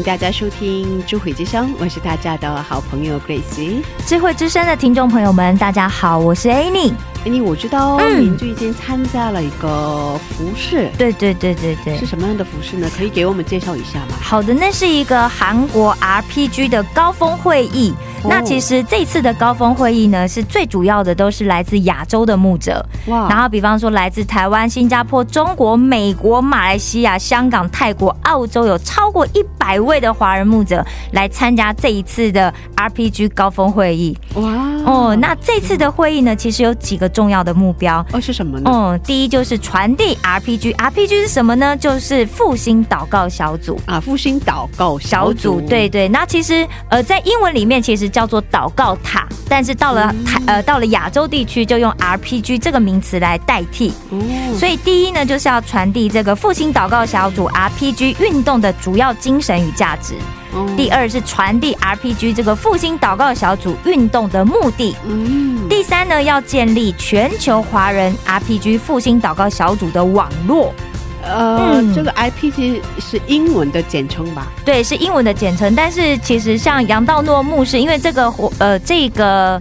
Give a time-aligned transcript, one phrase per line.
[0.00, 3.82] 迎大家收听《智慧之声》，我是大家的好朋友 Grace。
[4.06, 6.94] 智慧之声的听众朋友们，大家好，我是 Annie。
[7.26, 12.88] Annie，我知道嗯您最近参加了一个服饰，对对对对对是，什么样的服饰呢？
[12.96, 14.16] 可以给我们介绍一下吗？
[14.22, 17.92] 好的，那是一个韩国 RPG 的高峰会议。
[18.22, 34.16] 哦那其实这次的高峰会议呢，是最主要的都是来自亚洲的牧者，哇然后比方说来自台湾、新加坡、中国、美国、马来西亚、香港、泰国、澳洲，有超过一百位的华人牧者来参加这一次的 RPG 高峰会议。
[34.34, 34.42] 哇
[34.84, 38.04] 哦，那这次的会议呢，其实有几个重要的目标。
[38.12, 38.70] 哦是什么呢？
[38.72, 40.74] 嗯，第一就是传递 RPG。
[40.76, 41.76] RPG 是什么呢？
[41.76, 43.78] 就是复兴祷告小组。
[43.86, 53.92] 啊，复兴祷告小小组对对，那其实呃，在英文里面其实叫做祷告塔，但是到了台呃到了亚洲地区就用 RPG 这个名词来代替。
[54.10, 54.18] 哦
[54.58, 60.14] 所以第一呢，就是要传递这个复兴祷告小组 RPG 运动的主要精神与价值。
[60.52, 64.96] 哦第二是传递 RPG 这个复兴祷告小组运动的目的。
[65.06, 70.74] 嗯第三呢，要建立全球华人 RPG 复兴祷告小组的网络。
[71.22, 74.48] 呃、嗯这个 IP 其实是英文的简称吧？
[74.64, 75.74] 对，是英文的简称。
[75.74, 79.60] 但是其实像杨道诺牧师，因为这个活呃这个。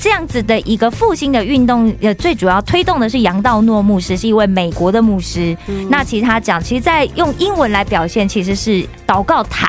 [0.00, 5.56] 这样子的一个复兴的运动，呃，最主要推动的是杨道诺牧师，是一位美国的牧师。
[5.66, 9.67] 嗯那其实他讲，其实，在用英文来表现，其实是祷告塔。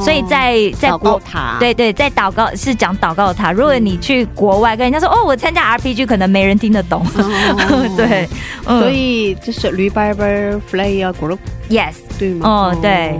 [0.00, 3.52] 所以在在哦祷告国塔对对，在祷告是讲祷告塔。
[3.52, 7.04] 如果你去国外跟人家说哦，我参加 RPG，可能没人听得懂。
[7.16, 7.94] 哦。
[7.96, 8.28] 对，
[8.66, 8.80] 嗯。
[8.80, 12.48] 所以就是 Revival Flyer Group，yes，对吗？
[12.48, 13.18] 哦对。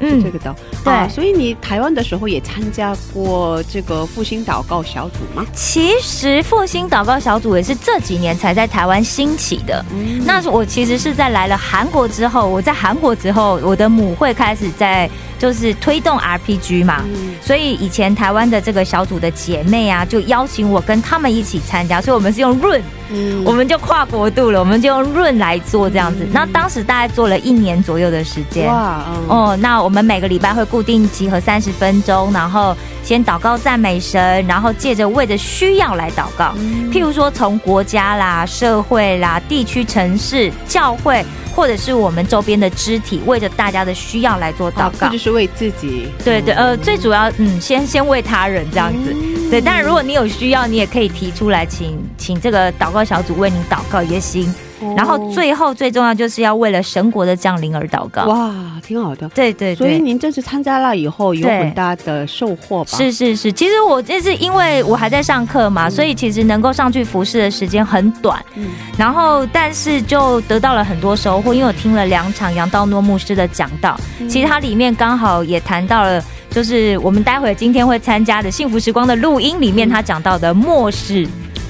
[0.00, 0.22] 嗯。
[0.22, 0.54] 这个的。
[0.88, 5.44] 对啊所以你台湾的时候也参加过这个复兴祷告小组吗？
[5.54, 9.84] 其实复兴祷告小组也是这几年才在台湾兴起的。
[9.92, 17.02] 嗯那是我其实是在来了韩国之后，我在韩国之后，我的母会开始在就是推动 RPG 嘛。
[17.06, 26.26] 嗯所以以前台湾的这个小组的姐妹啊，就邀请我跟他们一起参加，所以我们是用润，嗯我们就跨国度了，我们就用润来做这样子。
[26.30, 28.66] 那当时大概做了一年左右的时间。
[28.66, 36.54] 哇，嗯哦，那我们每个礼拜会固定集合三十分钟，然后先祷告赞美神，然后借着为着需要来祷告。
[36.56, 41.24] 嗯譬如说，从国家啦、社会啦、地区、城市、教会，
[41.54, 45.18] 或者是我们周边的肢体，为着大家的需要来做祷啊，告这就。
[45.18, 46.08] 是为自己。
[46.24, 49.12] 对对，呃，最主要，嗯，先先为他人这样子。
[49.14, 54.52] 嗯对，当然，如果你有需要，你也可以提出来请，请这个祷告小组为你祷告也行。
[54.96, 58.24] 然后最后最重要就是要为了神国的降临而祷告。
[58.24, 59.28] 哇，挺好的。
[59.30, 59.76] 对对对。
[59.76, 62.90] 所以您这次参加了以后，有很大的收获吧？
[62.96, 68.66] 是是是，其实我这是因为我还在上课嘛，所以其实能够上去服侍的时间很短，嗯
[68.96, 76.22] 然后但是就得到了很多收获，因为我听了两场杨道诺牧师的讲道，其实它里面刚好也谈到了。
[76.50, 81.28] 就是我们待会今天会参加的幸福时光的录音里面，他讲到的末世，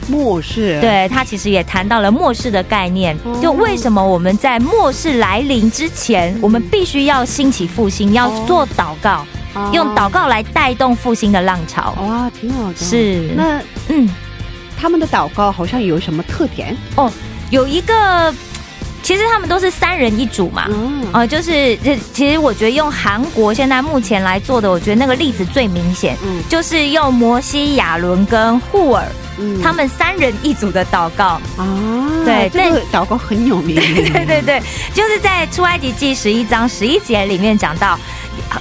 [0.09, 0.81] 末世。
[0.81, 3.39] 对他其实也谈到了末世的概念哦。
[3.41, 9.25] 就为什么我们在末世来临之前，我们必须要兴起复兴，要做祷告，
[9.55, 11.95] 啊用祷告来带动复兴的浪潮。
[12.01, 12.77] 哇，挺好的。
[12.77, 14.09] 是那嗯，
[14.77, 16.77] 他们的祷告好像有什么特点？
[16.97, 17.11] 哦
[17.51, 18.35] 有一个，
[19.03, 20.67] 其实他们都是三人一组嘛。
[20.69, 29.07] 嗯呃，就是这，其实我觉得用韩国现在目前来做的，我觉得那个例子最明显，嗯就是用摩西、亚伦跟户尔
[29.39, 31.41] 嗯他们三人一组的祷告。
[31.57, 33.77] 啊，对这个祷告很有名。
[34.13, 34.63] 对对对，
[34.95, 37.99] 就是在出埃及记十一章十一节里面讲到，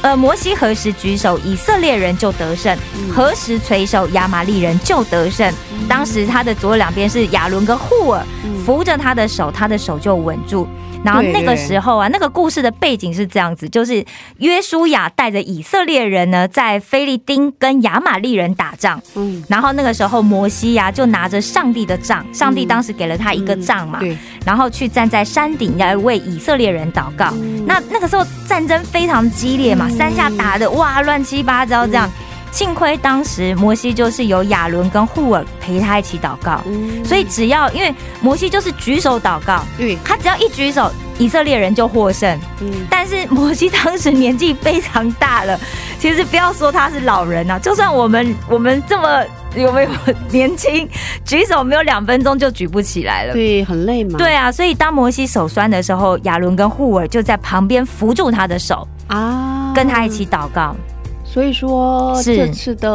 [0.02, 2.76] 呃，摩西何时举手，以色列人就得胜；
[3.12, 5.52] 何时垂手，亚玛利人就得胜。
[5.88, 8.24] 当时他的左右两边是亚伦跟户尔，
[8.66, 10.68] 扶着他的手，他的手就稳住。
[11.04, 14.04] 然后那个时候啊，那个故事的背景是这样子，就是
[14.40, 19.02] 约书亚带着以色列人呢，在菲利丁跟亚玛利人打仗。
[19.14, 27.32] 嗯，然后那个时候摩西呀，就拿着上帝的杖，上帝当时给了他一个杖嘛，对，然后去站在山顶要为以色列人祷告。
[27.66, 32.10] 那那个时候战争非常激烈嘛，三下打的哇乱七八糟这样。
[32.50, 36.62] 幸亏当时摩西就是有亚伦跟护尔陪他一起祷告，
[37.06, 42.40] 所以只要因为摩西就是举手祷告，对，他只要一举手，以色列人就获胜。
[42.62, 45.60] 嗯，但是摩西当时年纪非常大了，
[46.00, 49.24] 其实不要说他是老人啊，就算我们我们这么
[49.54, 49.90] 有没有
[50.32, 50.88] 年轻，
[51.26, 54.18] 举手没有两分钟就举不起来了，对，很累嘛。
[54.18, 60.76] 对啊，所以当摩西手酸的时候，亚伦跟护尔就在旁边扶住他的手啊，跟他一起祷告。
[61.24, 62.90] 所以说，这次的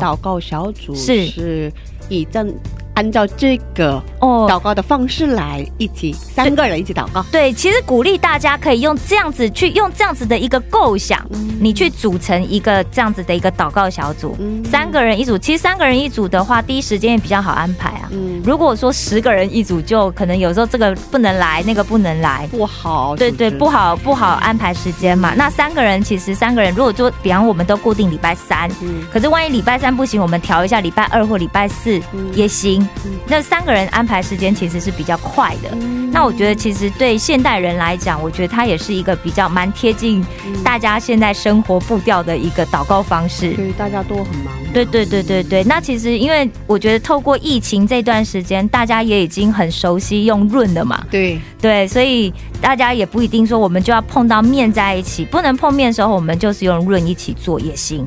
[0.00, 1.72] 祷告小组是
[2.08, 2.54] 以正。
[2.94, 7.24] 按照这个哦祷告的方式来一起三个人一起祷告。
[7.32, 11.24] 对，其实鼓励大家可以用这样子去用这样子的一个构想，
[11.60, 15.38] 你去组成一个这样子的一个祷告小组，三个人一组。
[15.38, 18.08] 其实三个人一组的话，第一时间也比较好安排啊。
[18.10, 23.16] 嗯，如果说十个人一组，就可能有时候这个不能来，那个不能来，不好。
[23.16, 25.32] 对对，不好不好安排时间嘛。
[25.34, 32.00] 那三个人其实三个人，如果说比方我们都固定礼拜三，嗯，可是万一礼拜三不行，我们调一下礼拜二或礼拜四
[32.34, 32.81] 也行。
[33.26, 35.76] 那三个人安排时间其实是比较快的。
[36.12, 40.24] 那我觉得其实对现代人来讲，我觉得它也是一个比较蛮贴近
[40.62, 43.54] 大家现在生活步调的一个祷告方式。
[43.54, 44.52] 对，大家都很忙。
[44.74, 45.64] 对对对对对。
[45.64, 51.02] 那其实因为我觉得透过疫情这段时间，大家也已经很熟悉用润的嘛。
[51.10, 58.04] 对对，所以大家也不一定说我们就要碰到面在一起，不能碰面的时候，我们就是用润一起做也行。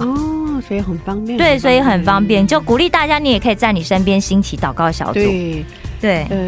[0.62, 5.14] 所以很方便，对，所以很方便，就鼓励大家，你也可以在你身边兴起祷告小组。
[5.14, 5.66] 对，
[6.02, 6.48] 对，呃，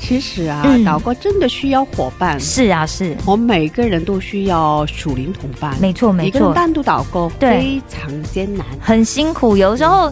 [0.00, 2.38] 其实啊，祷告真的需要伙伴。
[2.40, 5.76] 是啊，是我们每个人都需要属灵同伴。
[5.80, 6.52] 没错，没错。
[6.54, 9.56] 单独祷告非常艰难，很辛苦。
[9.56, 10.10] 有时候，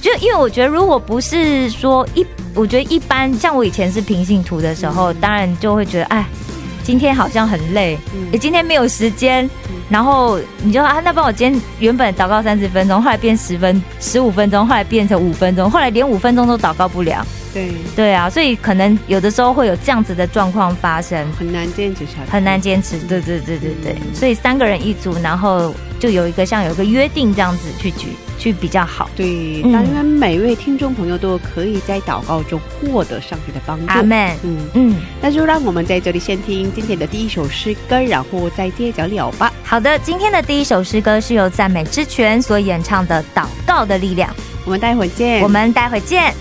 [0.00, 6.24] 就因为我觉得，如果不是说一，我觉得一般，像我以前是平信徒的时候，当然就会觉得，哎。
[6.88, 7.98] 今天好像很累，
[8.32, 9.46] 你今天没有时间，
[9.90, 17.22] 然后你就啊，那帮我今天原本祷告三十分钟，后来变十分十五分钟，后来变成五分钟，后来连五分钟都祷告不了。
[17.52, 17.74] 对。
[17.94, 22.98] 对啊，所以可能有的时候会有这样子的状况发生，很难坚持下来，很难坚持。
[23.00, 28.08] 对对对对对，所以三个人一组，然后就有一个像有一个约定这样子去举。
[28.38, 33.84] 去比较好，对，当然每位听众朋友都可以在祷告中获得上帝的帮助。
[33.88, 34.36] 阿门。
[34.44, 39.52] 嗯嗯，那就让我们在这里先听今天的第一首诗歌，然后再接着聊吧。
[39.64, 44.30] 好的，今天的第一首诗歌是由赞美之泉所演唱的《祷告的力量》。
[44.64, 45.42] 我们待会见。
[45.42, 46.32] 我们待会见。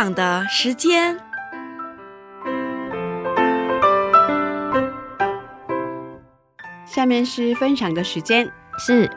[0.00, 1.18] 享的时间。
[6.86, 9.10] 下面是分享的时间，是。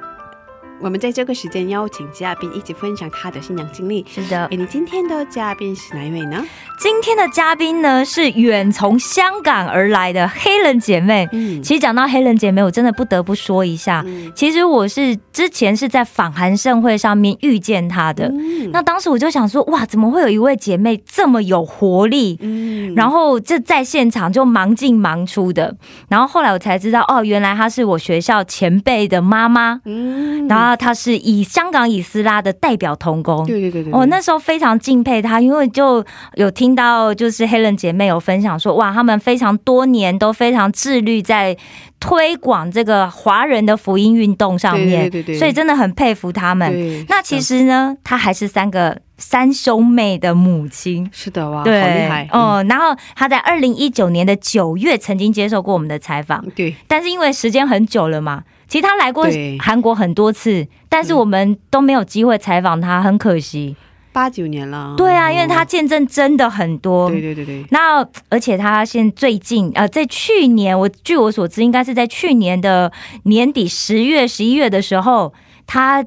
[0.82, 4.04] 我们在这个时间邀请嘉宾一起分享他的新娘经历。
[4.10, 6.44] 是的，哎，你今天的嘉宾是哪一位呢？
[6.80, 11.30] 今天的嘉宾呢是远从香港而来的黑人姐妹。
[11.32, 14.04] 嗯，其实讲到黑人姐妹，我真的不得不说一下。
[14.36, 18.32] 其实我是之前是在访韩盛会上面遇见她的。
[18.72, 22.40] 那当时我就想说，哇，怎么会有一位姐妹这么有活力？
[22.42, 25.76] 嗯，然后这在现场就忙进忙出的。
[26.10, 29.80] 然后后来我才知道，哦，原来她是我学校前辈的妈妈。
[29.86, 30.71] 嗯，然后。
[30.76, 36.04] 他是以香港以斯拉的代表童工，对对对对，我那时候非常敬佩他，因为就
[36.36, 41.56] 有听到就是黑人姐妹有分享说，哇，他们非常多年都非常致力在
[42.00, 47.06] 推广这个华人的福音运动上面，对对对，所以真的很佩服他们。
[47.08, 52.66] 那其实呢，他还是三个三兄妹的母亲，是的哇，好厉害哦。
[52.68, 58.44] 然后他在二零一九年的九月曾经接受过我们的采访，对，但是因为时间很久了嘛。
[58.72, 59.28] 其实他来过
[59.60, 63.76] 韩国很多次，但是我们都没有机会采访他，很可惜。
[64.14, 67.10] 八九年了，对啊，因为他见证真的很多。
[67.10, 67.66] 对对对对。
[67.72, 72.90] 那而且他现最近呃，在去年，我据我所知，应该是在去年的
[73.24, 75.34] 年底十月、十一月的时候，
[75.68, 76.06] 他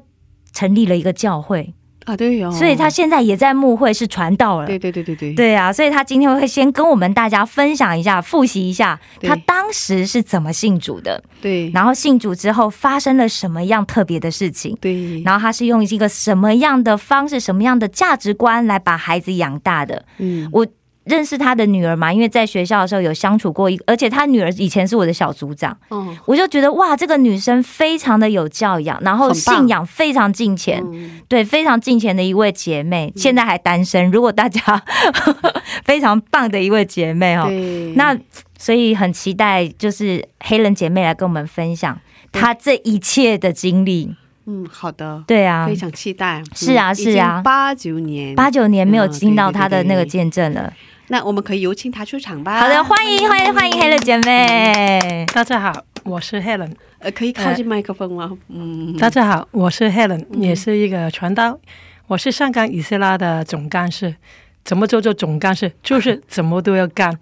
[0.51, 1.75] 成立了一个教会。
[2.05, 20.65] 啊，对哦，所以他现在也在幕会是传道了，对对对对对，对啊，所以他今天会先跟我们大家分享一下，复习一下他当时是怎么信主的，对，然后信主之后发生了什么样特别的事情，对，然后他是用一个什么样的方式、什么样的价值观来把孩子养大的，嗯，我。
[21.05, 22.11] 认识他的女儿嘛？
[22.11, 25.77] 因为在学校的时候有相处过一，而且他女儿以前是我的小组长。
[25.91, 30.83] 嗯，我就觉得哇，这个女生非常的有教养，然后信仰非常敬虔，
[31.27, 34.09] 对，非常敬虔的一位姐妹，现在还单身。
[34.09, 34.83] 如果大家
[35.85, 37.47] 非常棒的一位姐妹哦，
[37.95, 38.17] 那
[38.57, 41.99] 所以很期待就是黑人姐妹来跟我们分享
[42.31, 44.15] 她这一切的经历。
[44.47, 46.43] 嗯，好的，对啊，非常期待。
[46.53, 50.71] 是啊，是啊，八九年，八九年没有听到她的那个见证了。
[51.07, 52.59] 那我们可以有请他出场吧。
[52.59, 55.23] 好的，欢迎欢迎欢迎 Helen 姐妹。
[55.31, 55.71] 大家好，
[56.03, 56.71] 我是 Helen。
[56.97, 58.31] 呃，可以靠近麦克风吗？
[58.49, 58.97] 嗯。
[58.97, 61.59] 大家好，我是 Helen，也是一个传道。
[62.07, 64.15] 我是香港以色列的总干事。
[64.63, 65.71] 怎么做做总干事？
[65.83, 67.15] 就是怎么都要干，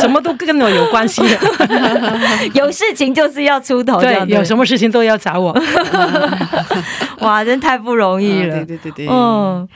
[0.00, 1.38] 什么都跟我有关系的。
[2.54, 5.54] 有事情就是要出头，对，有什么事情都要找我。
[7.18, 8.64] 哇，真太不容易了。
[8.64, 9.68] 对对对对，嗯。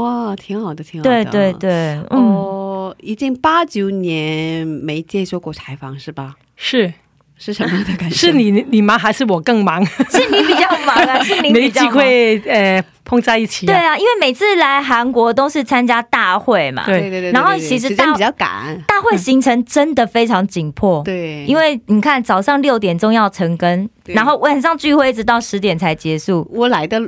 [0.00, 1.24] 哇，挺好的，挺好的。
[1.24, 6.34] 对对对，哦，已经八九年没接受过采访是吧？
[6.56, 6.92] 是，
[7.36, 8.14] 是什么的感觉？
[8.16, 9.84] 是你你忙还是我更忙？
[10.10, 13.66] 是你比较忙啊， 是你没机会呃碰在一起。
[13.66, 17.32] 对啊，因为每次来韩国都是参加大会嘛，对对对。
[17.32, 21.02] 然后其实大比较赶，大会行程真的非常紧迫。
[21.04, 26.48] 对，因为你看早上六点钟要成根，然后晚上聚会一直到十点才结束。
[26.52, 27.00] 我来的。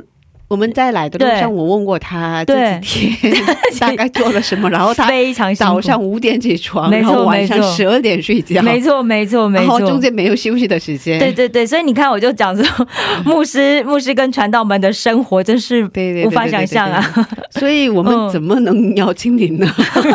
[0.49, 3.31] 我们在来的路上，我问过他这几天
[3.79, 11.19] 大概做了什么，然后他非常早上五点起床，然后晚上十二点睡觉，没错没错没错，然后中间没有休息的时间。
[11.19, 12.87] 对对对，所以你看，我就讲说，
[13.23, 15.87] 牧师牧师跟传道们的生活真是
[16.25, 17.27] 无法想象啊。
[17.51, 19.67] 所以我们怎么能邀请您呢？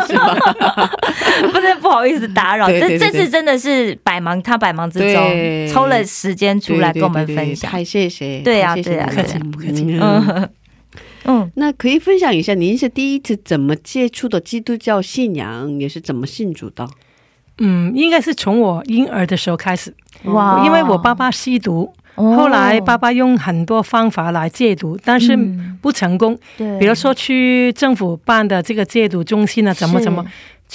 [0.05, 0.91] 是吧？
[1.53, 9.85] 不是不好意思打扰，这这次真的是百忙，他百忙之中抽了时间出来跟我们分享，太谢谢，对呀对呀，客气不客气。
[10.01, 10.24] 嗯。
[11.25, 16.87] 嗯， 那可以分享一下，您是第一次怎么接触的基督教信仰，也是怎么信主的？
[17.57, 19.93] 嗯，应该是从我婴儿的时候开始。
[20.23, 25.37] 哇，因为我爸爸吸毒，后来爸爸用很多方法来戒毒，但是
[25.81, 26.37] 不成功。
[26.57, 30.25] 对，比如说去政府办的这个戒毒中心啊，怎么怎么，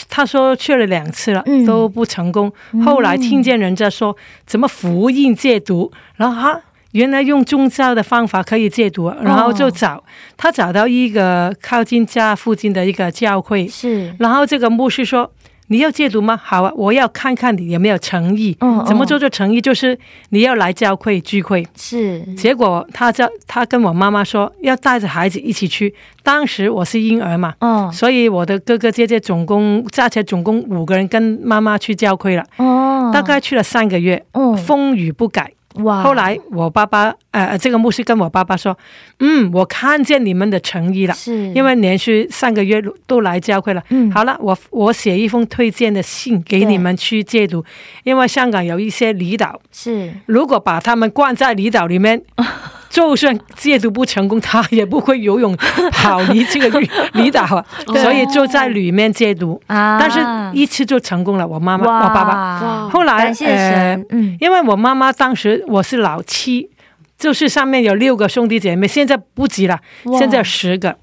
[0.08, 2.52] 他说去了两次了，都不成功。
[2.84, 6.60] 后来听见人家说怎么福音戒毒，然后他。
[6.92, 10.02] 原来用宗教的方法可以戒毒，然后就找
[10.36, 14.14] 他找到一个靠近家附近的一个教会，是。
[14.18, 15.30] 然后这个牧师说
[15.68, 16.36] ：“你要戒毒吗？
[16.42, 18.56] 好啊，我要看看你有没有诚意。
[18.60, 19.60] 嗯，怎么做做诚意？
[19.60, 19.96] 就是
[20.30, 21.64] 你要来教会聚会。
[21.76, 22.20] 是。
[22.34, 25.94] 结果他叫他跟我妈妈说要带着孩子一起去。
[26.24, 32.44] 当时我是婴儿嘛，嗯，所以我的哥哥姐姐总共加起来总共五个人跟妈妈去教会了。
[32.56, 35.52] 哦，大概去了三个月，嗯，风雨不改。
[35.76, 36.02] 哇！
[36.02, 38.76] 后来我爸爸，呃，这个牧师跟我爸爸说
[39.20, 43.82] ：“嗯，我看见你们的诚意了，是，因为连续三个月都来教会了。
[43.90, 47.64] 嗯，好了，我我写一封推荐的信给你们去戒毒，
[48.02, 52.22] 因为香港有一些离岛，是，如果把他们关在离岛里面。
[52.90, 55.56] ”就算戒毒不成功，他也不会游泳
[55.92, 56.80] 跑离这个
[57.12, 57.64] 离岛啊，
[58.02, 59.96] 所以就在里面戒毒啊。
[59.98, 60.18] 但是
[60.52, 62.88] 一次就成功了，我妈妈我爸爸。
[62.88, 63.96] 后来呃，
[64.40, 66.68] 因为我妈妈当时我是老七，
[67.16, 69.78] 就是上面有六个兄弟姐妹，现在不急了，
[70.18, 70.96] 现在有十个，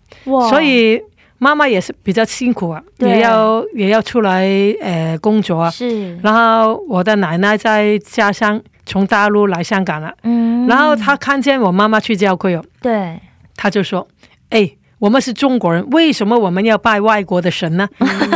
[0.49, 1.01] 所以。
[1.39, 4.49] 妈妈也是比较辛苦啊，也要也要出来
[4.81, 5.69] 呃工作啊。
[5.69, 6.17] 是。
[6.23, 10.65] 然后我的奶奶在家乡从大陆来香港了，嗯。
[10.65, 13.19] 然后他看见我妈妈去教会哦，对，
[13.55, 14.07] 他就说
[14.49, 17.87] ：“哎，我们是中国人，为什么我们要拜外国的神呢？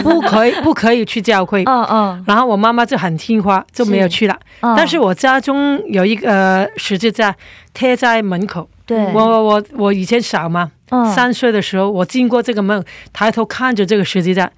[0.04, 2.24] 不可以，不可以去教会。”嗯嗯。
[2.28, 4.38] 然后我妈妈就很听话，就没有去了。
[4.60, 7.36] 但是我家中有一个十字架
[7.74, 8.70] 贴在门口。
[8.86, 9.12] 对。
[9.14, 10.70] 我我我我以前小嘛。
[11.16, 12.84] 三岁的时候，我经过这个门，
[13.14, 14.52] 抬头看着这个十字架，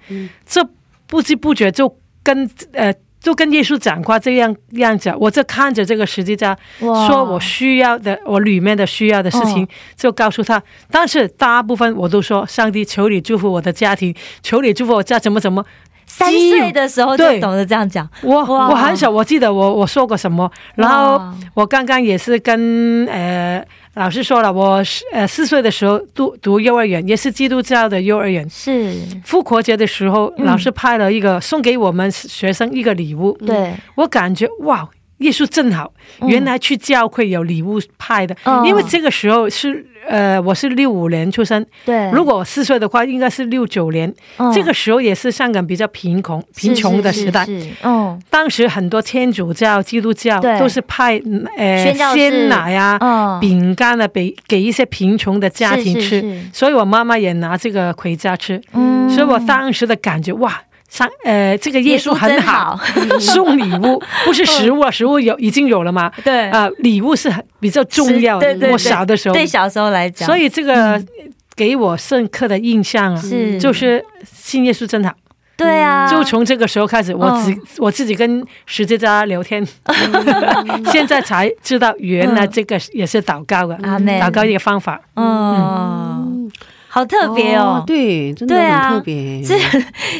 [0.44, 0.68] 这
[1.06, 2.92] 不知不觉就跟呃，
[3.24, 5.10] 就跟耶稣讲话这样样子。
[5.18, 10.62] 我就看着这个十字架，说我需要的，我里面的需要的事情，就告诉他。
[10.90, 15.64] 但是大部分我都说，上帝求你祝福我的家庭，求你祝福我家怎么怎么。
[16.06, 18.06] 三岁的时候就懂得这样讲。
[18.22, 20.50] 我我很小，我记得我我说过什么。
[20.74, 21.18] 然后
[21.54, 23.64] 我刚刚也是跟呃。
[23.94, 28.48] 老师说了，我是呃四岁的时候读读幼儿园，也是基督教的幼儿园。
[28.50, 28.92] 是
[29.24, 33.38] 复活节的时候，老师派了一个送给我们学生一个礼物。
[33.46, 34.88] 对我感觉哇。
[35.18, 35.92] 艺术正好，
[36.26, 44.12] 原来去教会有礼物派的，因为这个时候是呃，我是六五年出生，对，如果我四岁的话，应该是六九年，
[44.52, 47.46] 这个时候也是香港比较贫穷贫穷的时代，
[47.82, 51.18] 嗯，当时很多天主教、基督教都是派
[51.56, 56.22] 呃鲜奶啊、饼干啊给给一些贫穷的家庭吃，
[56.52, 60.60] 所以我妈妈也拿这个回家吃，嗯，所以我当时的感觉哇。
[60.94, 62.78] 上呃，这个耶稣很好，
[63.18, 66.08] 送礼物不是食物啊，食物有已经有了嘛？
[66.22, 66.48] 对。
[66.50, 68.56] 啊，礼物是很比较重要的。
[68.70, 71.02] 我小的时候，对小时候来讲，所以这个
[71.56, 73.58] 给我深刻的印象啊，是。
[73.58, 75.12] 就是信耶稣真好。
[75.56, 79.66] 对啊，就从这个时候开始，我自我自己跟十字架聊天，
[80.92, 85.00] 现在才知道原来这个也是祷告的，祷告一个方法。
[85.16, 86.48] 嗯。
[86.94, 89.42] 好特别哦，对，真的很特别。
[89.42, 89.58] 这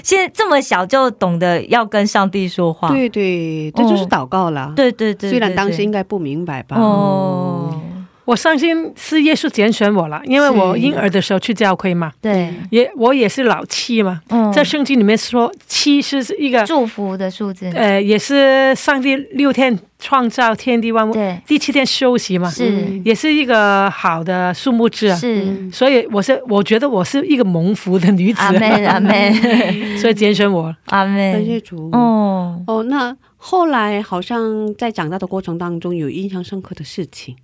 [0.02, 4.72] 现在这么小就懂得要跟上帝说话，对对，这就是祷告了。
[4.74, 6.76] 对对对，虽然当时应该不明白吧。
[6.76, 7.80] 哦。
[8.24, 12.10] 我相信是耶稣拣选我了，因为我婴儿的时候去教会嘛。
[12.22, 14.20] 对，也我也是老七嘛。
[14.30, 17.70] 嗯，在圣经里面说七是一个祝福的数字。
[17.74, 25.16] 呃，也是上帝六天创造天地万物，对，第七天休息嘛，是，也是一个好的数目字啊。
[25.16, 28.40] 是，所以我是我觉得我是一个蒙福的女子。
[28.40, 29.32] 阿妹，阿妹，
[30.00, 30.74] 所以拣选我。
[30.86, 31.90] 阿妹，感谢主。
[31.92, 37.36] 哦哦，那后来好像在长大的过程当中有印象深刻的事情。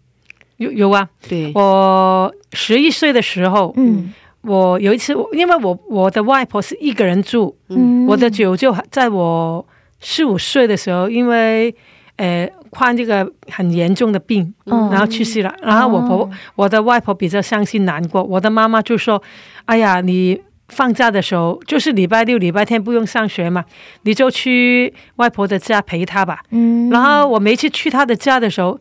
[0.60, 9.66] 有有啊，对，我十一岁的时候，嗯，我有一次，因为我我的外婆是一个人住，嗯，我的舅舅在我
[10.00, 11.74] 四五岁的时候，因为
[12.16, 15.50] 呃患这个很严重的病，然后去世了。
[15.62, 19.22] 然后我婆我的外婆比较伤心难过，我的妈妈就说
[19.64, 23.64] ：“哎呀，你放假的时候，就是礼拜六、礼拜天不用上学嘛，
[24.02, 28.78] 你就去外婆的家陪她吧。”嗯，然后我每次去她的家的时候。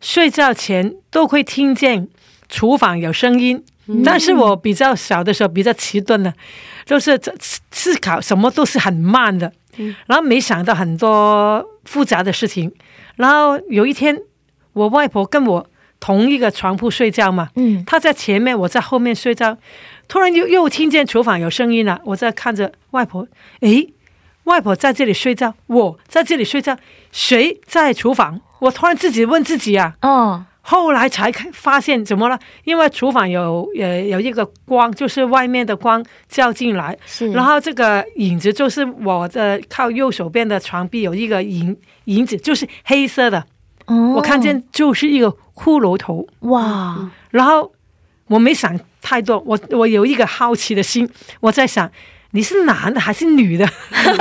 [0.00, 2.08] 睡觉前都会听见
[2.48, 3.62] 厨房有声音，
[4.04, 6.32] 但是我比较小的时候比较迟钝的，
[6.84, 9.52] 就是思思考什么都是很慢的，
[10.06, 12.72] 然后没想到很多复杂的事情。
[13.16, 14.18] 然后有一天，
[14.72, 15.66] 我外婆跟我
[16.00, 19.58] 同一个床铺睡觉嘛，嗯，她在前面，我在后面睡觉，
[20.08, 23.28] 突然又又听见厨房有声音了，我在看着外婆，
[23.60, 23.92] 诶，
[24.44, 26.78] 外婆在这里睡觉，我在这里睡觉，
[27.12, 28.40] 谁在厨房？
[28.60, 32.38] 我突然自己问自己啊，哦，后来才看发现怎么了？
[32.64, 43.44] 因为厨房有呃有一个光，就是外面的光照进来，是，然后这个影子就是我的靠右手边的墙壁有一个影影子，就是黑色的，
[43.86, 47.72] 哦，我看见就是一个骷髅头，哇，然后
[48.28, 51.08] 我没想太多，我我有一个好奇的心，
[51.40, 51.90] 我在想。
[52.32, 53.68] 你是男的还是女的？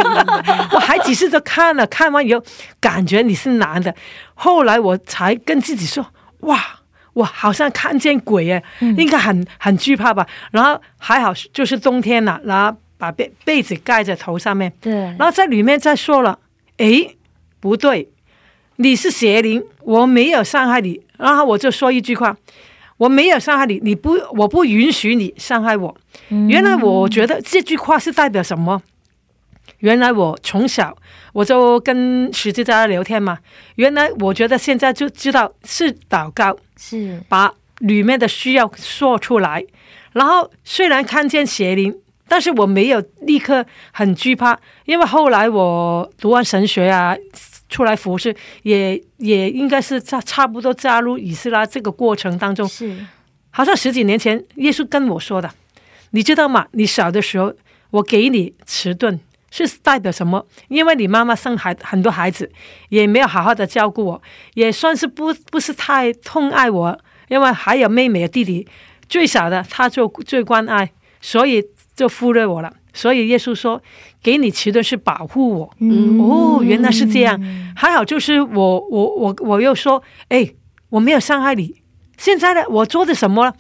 [0.74, 2.43] 我还只是在看了，看完以后
[2.80, 3.93] 感觉你是男的，
[4.34, 6.06] 后来我才跟自己说：
[6.41, 6.60] 哇，
[7.13, 10.26] 我好像看见鬼哎，应该很很惧怕吧？
[10.52, 14.72] 然后还好就是冬天了，然后把被被子盖在头上面。
[14.82, 16.39] 对，然后在里面再说了，
[16.78, 17.15] 哎，
[17.60, 18.10] 不对，
[18.78, 21.02] 你是邪灵，我没有伤害你。
[21.17, 22.36] 然后我就说一句话。
[22.99, 25.97] 我没有伤害你，你不，我不允许你伤害我。
[26.47, 28.81] 原来我觉得这句话是代表什么？
[29.79, 30.95] 原来我从小
[31.31, 33.39] 我就跟十字架聊天嘛。
[33.75, 39.63] 原来我觉得现在就知道是祷告，是把里面的需要说出来。
[40.12, 41.95] 然后虽然看见邪灵，
[42.27, 47.15] 但是我没有立刻很惧怕，因为后来我读完神学啊，
[47.69, 52.67] 出来服侍，也也应该是差差不多加入以斯拉这个过程当中。
[52.67, 53.05] 是，
[53.51, 55.49] 好像十几年前耶稣跟我说的，
[56.12, 56.67] 你知道吗？
[56.71, 57.53] 你小的时候，
[57.91, 59.19] 我给你迟钝
[59.51, 60.45] 是代表什么？
[60.67, 62.51] 因为你妈妈生孩很多孩子，
[62.89, 64.21] 也没有好好的照顾我，
[64.55, 68.67] 也算是不不是太痛爱我，因为还有妹妹弟弟。
[69.08, 71.63] 最小的他就最关爱，所以
[71.95, 72.71] 就忽略我了。
[72.93, 73.82] 所以耶稣说
[74.21, 75.65] ：“给你吃的是保护我。”
[76.19, 77.39] 哦，原来是这样。
[77.75, 80.49] 还好就是我我我我又说：“哎，
[80.89, 81.75] 我没有伤害你。”
[82.17, 83.53] 现在呢，我做的什么？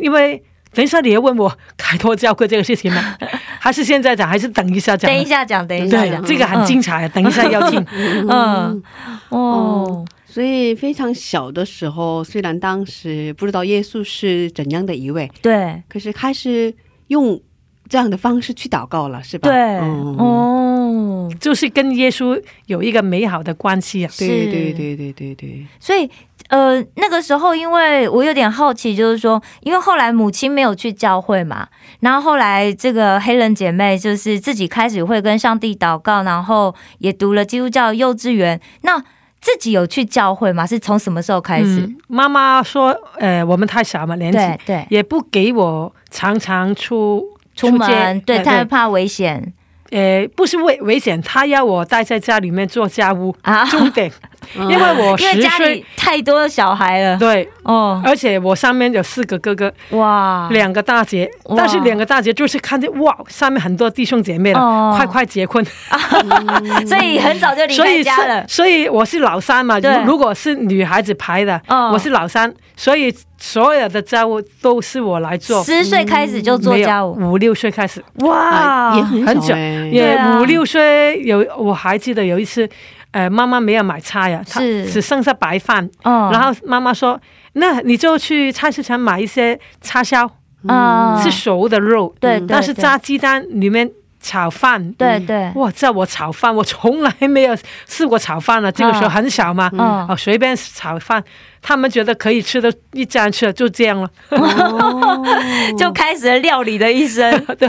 [0.00, 0.42] 因为
[0.72, 3.16] 等一下你要问我开拓教会这个事情吗？
[3.58, 4.28] 还是现在讲？
[4.28, 5.10] 还是等一下讲？
[5.10, 6.22] 等一下讲，等一下讲。
[6.24, 7.84] 这个很精彩， 等一下要听。
[8.28, 8.82] 嗯
[9.30, 10.04] 哦。
[10.26, 16.74] 所以非常小的时候，虽然当时不知道耶稣是怎样的一位，对，可是开始
[17.06, 17.40] 用
[17.88, 19.48] 这样的方式去祷告了，是吧？
[19.48, 19.78] 对，
[20.18, 24.10] 哦，就是跟耶稣有一个美好的关系啊！
[24.18, 25.66] 对对对对对对。
[25.78, 26.10] 所以，
[26.48, 31.68] 呃，那个时候，因为我有点好奇，就是说，因为后来母亲没有去教会嘛，
[32.00, 39.02] 然后后来这个黑人姐妹就是自己开始会跟上帝祷告，然后也读了基督教幼稚园，那。
[39.38, 40.66] 自己有去教会吗？
[40.66, 41.88] 是从什么时候开始？
[42.08, 47.24] 妈妈说：“呃，我们太小嘛，年纪对，也不给我常常出
[47.56, 49.52] 出门，对，他怕危险。”
[49.90, 54.10] 呃，不是危危险，他要我待在家里面做家务啊，重点，
[54.54, 65.64] 因为我因为家里太多小孩了，对，哦，而且我上面有四个哥哥，哇，两个大姐，但是两个大姐就是看见哇，上面很多弟兄姐妹了，快快结婚，
[66.86, 71.60] 所以很早就离开家了，所以我是老三嘛，如果是女孩子排的，
[71.92, 73.14] 我是老三，所以。
[73.38, 82.66] 所有的家务都是我来做，十岁开始就做家务，五六岁开始，哇，也很久，也五六岁有，我还记得有一次，
[83.16, 84.84] 呃，妈妈没有买菜呀，是。
[84.92, 86.28] 只剩下白饭，哦。
[86.30, 87.18] 然后妈妈说，
[87.54, 90.30] 那你就去菜市场买一些叉烧，
[90.66, 93.90] 啊，是熟的肉，对，但是炸鸡蛋里面。
[94.18, 95.70] 炒饭，对对，哇！
[95.70, 98.72] 叫我炒饭，我从来没有试过炒饭了。
[98.72, 99.70] 这个时候很小嘛，
[100.08, 101.22] 哦，随便炒饭，
[101.62, 104.10] 他们觉得可以吃的，一家人吃了就这样了，
[105.78, 107.30] 就开始了料理的一生。
[107.56, 107.68] 对，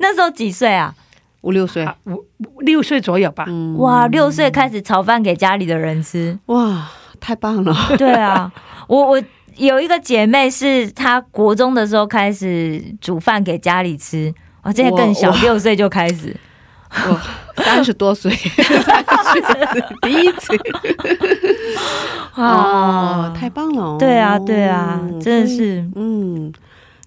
[0.00, 0.92] 那时候几岁啊？
[1.42, 3.46] 五六岁，五六岁左右吧。
[3.78, 7.74] 哇，六岁开始炒饭给家里的人吃，哇，太棒了。
[7.96, 8.52] 对啊，
[8.88, 9.22] 我我
[9.56, 14.32] 有一个姐妹，是她国中的时候开始煮饭给家里吃。
[14.62, 16.36] 哦，这在更小，六岁就开始，
[17.56, 18.30] 三十多岁，
[20.02, 20.54] 第一次，
[22.36, 23.96] 啊，太棒了！
[23.98, 26.52] 对啊，对啊，真的是，嗯，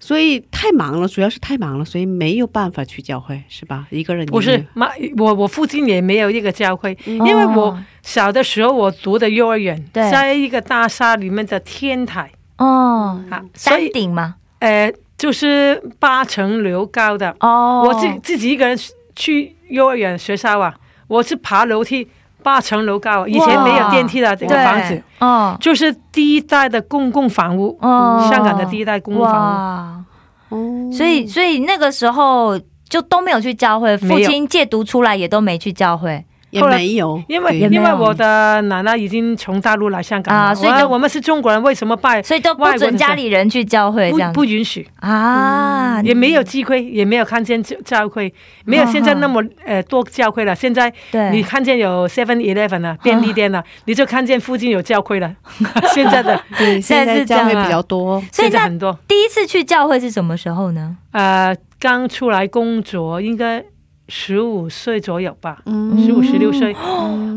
[0.04, 3.86] 所以太忙了，主要是太忙了，所以没有办法去教会，是吧？
[3.88, 13.18] 一个人不是妈，我我附近也没有一个教会，因为我小的时候我读的幼儿园在一个大厦里面的天台哦，
[13.54, 14.34] 山顶吗？
[14.58, 14.92] 呃。
[15.16, 18.76] 就是八层楼高的哦，我自自己一个人
[19.14, 20.74] 去幼儿园学校啊，
[21.06, 22.08] 我是爬楼梯
[22.44, 25.02] 八层楼高，以前没有电梯的这个房子。
[25.18, 30.04] 哦，就是第一代的公共房屋哦，香港的第一代公共房
[30.50, 30.54] 屋。
[30.54, 36.24] 哦，所以所以那个时候就都没有去教会，父亲戒毒出来也都没去教会。
[36.54, 42.22] 也没有，因为因为我的奶奶已经从大陆来香港啊，所以我们是中国人，为什么拜？
[42.22, 48.32] 所以都不准家里人去教会，这样不允许啊，也没有机会，也没有看见教教会，
[48.64, 50.54] 没有现在那么呃多教会了。
[50.54, 50.92] 现在
[51.32, 55.34] 你看见有 Seven Eleven 啊，便利店了，你就看见附近有教会了。
[55.92, 58.96] 现在的 对，现在是教会比较多，现在很多。
[59.08, 60.96] 第一次去教会是什么时候呢？
[61.10, 63.64] 呃，刚出来工作应该。
[64.08, 65.58] 十五岁左右吧，
[66.04, 66.74] 十五十六岁，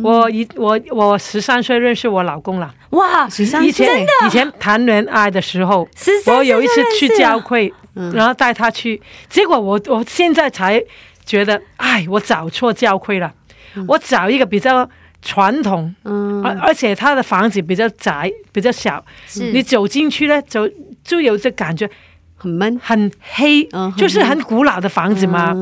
[0.03, 2.73] 我一我我十三岁认识我老公了。
[2.89, 4.06] 哇，十三岁？
[4.25, 5.88] 以前谈恋爱的时候，
[6.27, 7.73] 我有一次去教会，
[8.13, 10.84] 然后带他去，结果我我现在才
[11.25, 13.34] 觉得，哎，我找错教会了。
[13.88, 14.89] 我找一个比较
[15.21, 19.03] 传统，而而且他的房子比较窄，比较小，
[19.53, 20.69] 你走进去呢，就
[21.03, 21.89] 就有这感觉。
[22.38, 25.54] 很闷，很黑，就是很古老的房子嘛。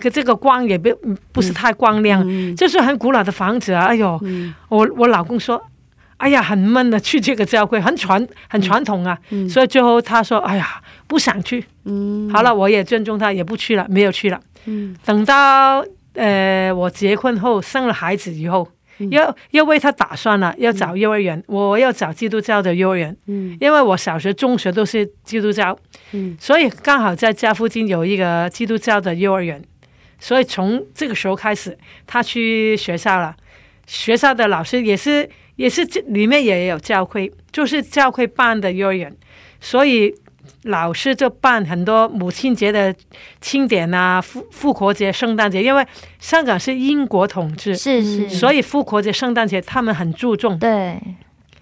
[0.00, 0.88] 可这个光也不
[1.32, 2.24] 不是太光亮，
[2.56, 3.86] 就是很古老的房子啊。
[3.86, 4.18] 哎呦，
[4.68, 5.60] 我我老公说，
[6.18, 11.64] 哎呀，很闷的，去这个教会很传很传统啊，所以最后他说，哎呀，不想去。
[11.84, 14.40] 嗯，好了，我也尊重他，也不去了，没有去了。
[14.66, 18.68] 嗯，等到呃我结婚后生了孩子以后，
[19.10, 23.16] 要要为他打算了，要找幼儿园，我要找基督教的幼儿园。
[23.26, 25.78] 嗯，因为我小学、中学都是基督教。
[26.12, 29.62] 嗯，所以刚好在家附近有一个基督教的幼儿园，
[30.18, 33.34] 所以从这个时候开始，他去学校了。
[33.86, 35.28] 学校的老师也是。
[35.56, 39.14] 也是这里面也有教会，就是教会办的幼儿园，
[39.60, 40.10] 所以
[40.64, 42.94] 老师就办很多母亲节的
[43.40, 45.86] 庆典啊，复复活节、圣诞节，因为
[46.18, 51.00] 香港是英国统治，是是，所以复活节、圣诞节他们很注重，对，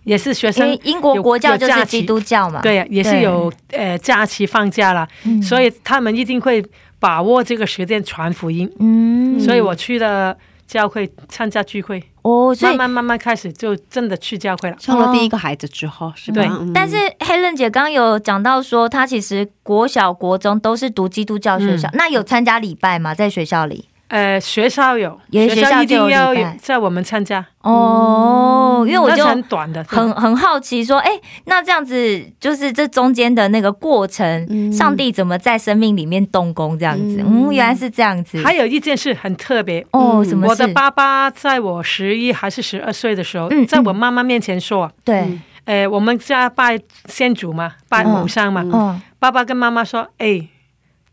[0.04, 5.06] 也是学生英国国教就是基督教嘛，对，也是有呃假期放假了，
[5.42, 6.64] 所以他们一定会
[6.98, 10.36] 把握这个时间传福音，嗯，所以我去了。
[10.68, 14.76] 教会参加聚会哦，慢慢慢慢开始就真的去教会了。
[14.78, 16.48] 生了第一个孩子之后，是对。
[16.74, 23.14] 但是黑人姐刚刚有讲到说，她其实国小、国中都是读基督教学校，那有参加礼拜吗？
[23.14, 23.88] 在学校里？
[24.08, 28.84] 呃，学校有，学校一定要在我们参加哦。
[28.86, 31.10] 因为我就很短的，很很好奇说，哎，
[31.44, 36.78] 那这样子就是这中间的那个过程，上帝怎么在生命里面动工？
[36.78, 38.42] 这样子，嗯，原来是这样子。
[38.42, 40.48] 还有一件事很特别哦，什么？
[40.48, 50.48] 我的爸爸在我十一还是十二岁的时候，在我妈妈面前说，对，呃，我们家拜先祖嘛，拜母上嘛，嗯，爸爸跟妈妈说，哎。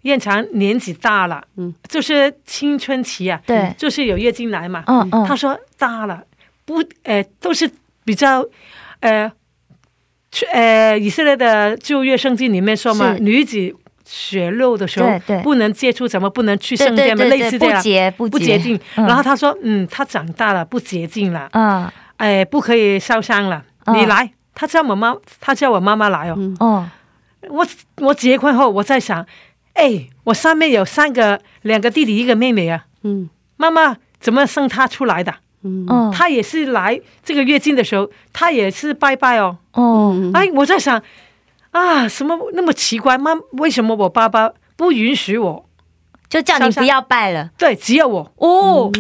[0.06, 6.24] 燕长年纪大了，嗯，就是青春期啊，对，就是有月经来嘛，嗯嗯，他说大了，
[6.63, 7.68] 不，呃，都是
[8.04, 8.46] 比较，
[9.00, 9.32] 呃，
[10.32, 18.60] 去，呃，以色列的旧约圣经里面说嘛，女子血肉的时候，对不能接触，怎么不能去圣殿嘛，类似这样，不洁不洁。
[18.60, 18.80] 净。
[18.94, 26.88] 然后他说，嗯，他长大了，不洁净了，嗯，哎，不可以烧香了，你来，他叫我妈，他叫我妈妈来哦，哦，
[27.50, 27.65] 我
[28.02, 29.26] 我结婚后，我在想。
[29.76, 32.86] 哎，我上面有三个，两个弟弟，一个妹妹啊。
[33.04, 35.34] 嗯，妈妈怎么生他出来的？
[35.64, 39.58] 嗯，他也是来这个月经的时候，他也是拜拜哦。
[39.74, 41.02] 哦，哎，我在想
[41.72, 43.18] 啊，什么那么奇怪？
[43.18, 45.66] 妈，为什么我爸爸不允许我？
[46.28, 47.52] 就叫你不要拜了。
[47.58, 48.92] 对，只有我哦，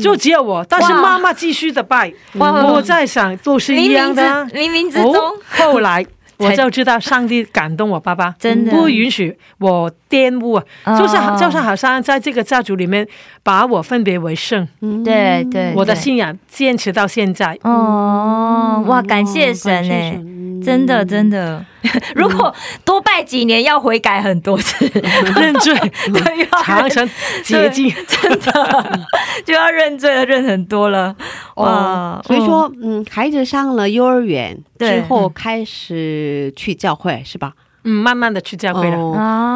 [0.00, 0.64] 就只有我。
[0.68, 2.12] 但是妈妈继续的拜。
[2.34, 4.22] 我在想，都是一样的。
[4.46, 5.14] 冥冥之中，
[5.50, 6.04] 后来。
[6.44, 8.72] 我就知道上帝感动我爸爸，真的。
[8.72, 10.60] 不允许我玷污，
[10.98, 13.06] 就是就是好像在这个家族里面
[13.42, 14.66] 把我分别为圣。
[15.04, 17.58] 对对，我的信仰坚持到现在。
[17.62, 20.20] 哦，哇，感谢神哎，
[20.64, 21.64] 真的真的。
[22.14, 24.86] 如果多拜几年，要悔改很多次，
[25.36, 25.74] 认罪，
[26.12, 27.08] 对，长成
[27.42, 29.08] 洁净，真的
[29.44, 31.14] 就要认罪了，认很多了。
[31.56, 37.52] 哇，所以说，嗯，孩子上了幼儿园之后，开始去教会是吧？
[37.84, 38.96] 嗯，慢慢的去教会了。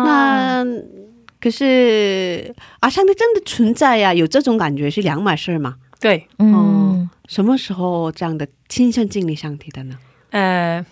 [0.05, 0.67] 那
[1.41, 4.13] 可是啊，上帝真的存在呀？
[4.13, 5.77] 有这种感觉是两码事吗？
[6.01, 9.97] 对，嗯，什么时候这样的亲身经历上帝的呢？
[10.31, 10.85] 呃。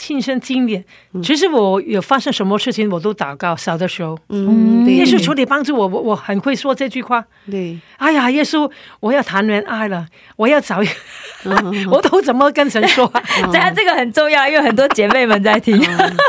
[0.00, 0.82] 亲身经历，
[1.22, 3.54] 其实我有发生什么事情，我都祷告。
[3.54, 7.22] 小的时候，嗯，耶稣求你帮助我，我我很会说这句话。
[7.50, 10.80] 对，哎呀，耶稣，我要谈恋爱了，我要找，
[11.92, 13.12] 我都怎么跟神说？
[13.52, 15.78] 这样这个很重要，因为很多姐妹们在听。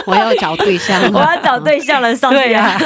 [0.06, 2.78] 我要找对象， 我要找对象了，上帝啊！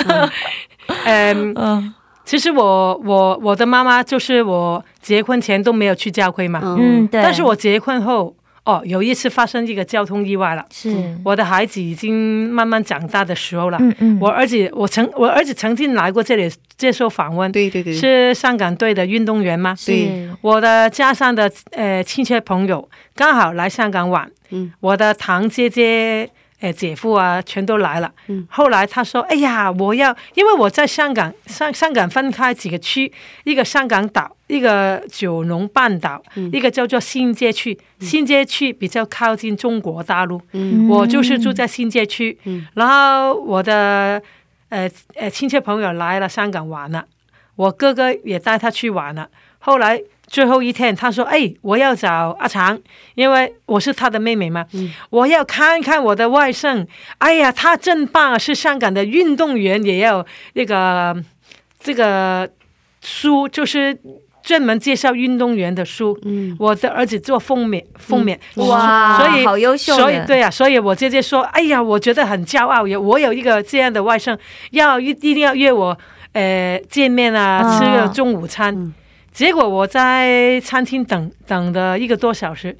[1.05, 1.93] 嗯，
[2.23, 7.23] 其实我我我的妈妈就是我结婚前都没有去教会嘛，嗯，对。
[7.23, 8.35] 但是我结婚后。
[8.65, 10.91] 哦，有一次发生一个交通意外了，是。
[11.23, 13.77] 我的孩子已经慢慢长大的时候了。
[13.79, 19.75] 嗯嗯，我儿子，我曾我儿子曾经来过这里接受访问，对对对，是香港队的运动员吗？
[19.85, 26.29] 对，我的家乡的呃亲戚朋友刚好来香港玩，嗯，我的堂姐姐。
[26.61, 28.11] 哎，姐夫啊，全都来了。
[28.27, 33.11] 嗯，后来他说：“哎呀，我要，因为我在香港，香香港分开几个区，
[33.43, 37.77] 一个香港岛，一个九龙半岛，一个叫做新街区。
[37.99, 40.41] 新街区比较靠近中国大陆。
[40.53, 42.37] 嗯，我就是住在新街区。
[42.45, 44.21] 嗯，然后我的
[44.69, 47.05] 呃呃亲戚朋友来了香港玩了，
[47.57, 49.29] 我哥哥也带他去玩了。
[49.59, 50.01] 后来。”
[50.35, 52.77] 最后一天，他说：“哎，我要找阿长，
[53.13, 54.65] 因为我是他的妹妹嘛。
[55.09, 56.85] 我要看看我的外甥。
[57.19, 61.15] 哎呀，他真棒，是香港的运动员，也要那个
[61.79, 62.49] 这个
[63.01, 63.97] 书，就是
[64.43, 66.19] 专门介绍运动员的书。
[66.23, 69.95] 嗯，我的儿子做封面，封面哇，所以好优秀。
[69.95, 74.37] 所以对呀，所以我姐姐说：哎呀，我觉得很骄傲，有我有一个这样的外甥，
[74.71, 75.97] 要一一定要约我，
[76.33, 78.93] 呃，见面啊，吃个中午餐。”
[79.35, 82.77] 结果我在餐厅等等了一个多小时，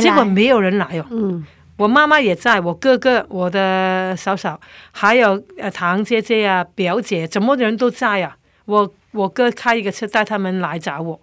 [0.00, 1.06] 结果没有人来哦。
[1.10, 4.60] 嗯，我妈妈也在，我哥哥、我的嫂嫂，
[4.90, 8.36] 还有呃堂姐姐啊、表姐，怎么人都在呀？
[8.64, 11.20] 我我哥开一个车带他们来找我，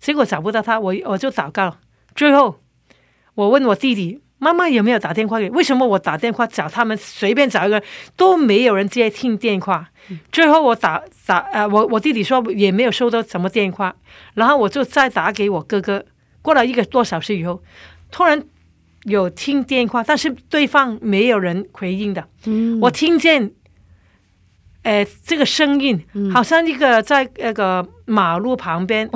[0.00, 1.76] 结果找不到他，我我就祷告。
[2.14, 2.56] 最后
[3.34, 4.22] 我问我弟弟。
[4.38, 5.48] 妈妈有没有打电话给？
[5.50, 7.82] 为什么我打电话找他们，随便找一个
[8.16, 9.88] 都没有人接听电话？
[10.30, 13.94] 最后我打打呃，我我弟弟说也没有收到什么电话，
[14.34, 16.04] 然后我就再打给我哥哥。
[16.42, 17.62] 过了一个多小时以后，
[18.10, 18.40] 突然
[19.04, 22.28] 有听电话，但是对方没有人回应的。
[22.80, 23.50] 我听见，
[24.82, 29.08] 呃，这个声音好像一个在那个马路旁边，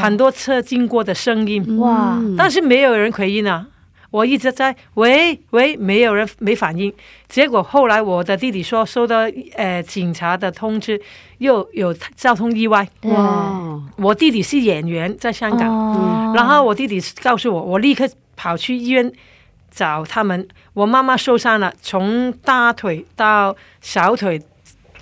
[0.00, 1.78] 很多车经过的声音。
[1.78, 2.20] 哇！
[2.36, 3.66] 但是没有人回应啊。
[4.10, 6.92] 我一直在喂喂，没有人没反应。
[7.28, 11.00] 结果后来我的弟弟说收到呃警察的通知，
[11.38, 12.86] 又有交通意外。
[13.02, 13.80] 哇！
[13.96, 16.32] 我弟弟是演员，在香港。
[16.34, 19.10] 然后我弟弟告诉我，我立刻跑去医院
[19.70, 20.46] 找他们。
[20.72, 24.40] 我妈妈受伤了，从大腿到小腿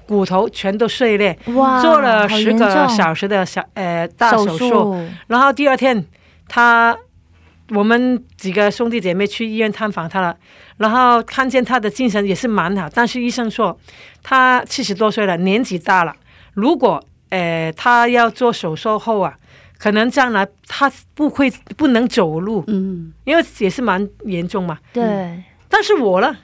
[0.07, 1.39] 骨头全都碎裂。
[1.55, 1.81] 哇！
[1.81, 4.97] 做了十个小时的小呃大手术。
[5.27, 6.05] 然后第二天
[6.49, 6.97] 他。
[7.75, 10.37] 我们几个兄弟姐妹去医院探访他了，
[10.77, 13.77] 然后看见他的精神也是蛮好，但是医生说
[14.23, 16.15] 他七十多岁了，年纪大了，
[16.55, 19.35] 如果呃他要做手术后啊，
[19.79, 24.79] 可能将来他不会不能走路，嗯，因为也是蛮严重嘛。
[24.93, 25.43] 对。
[25.69, 26.37] 但是我呢，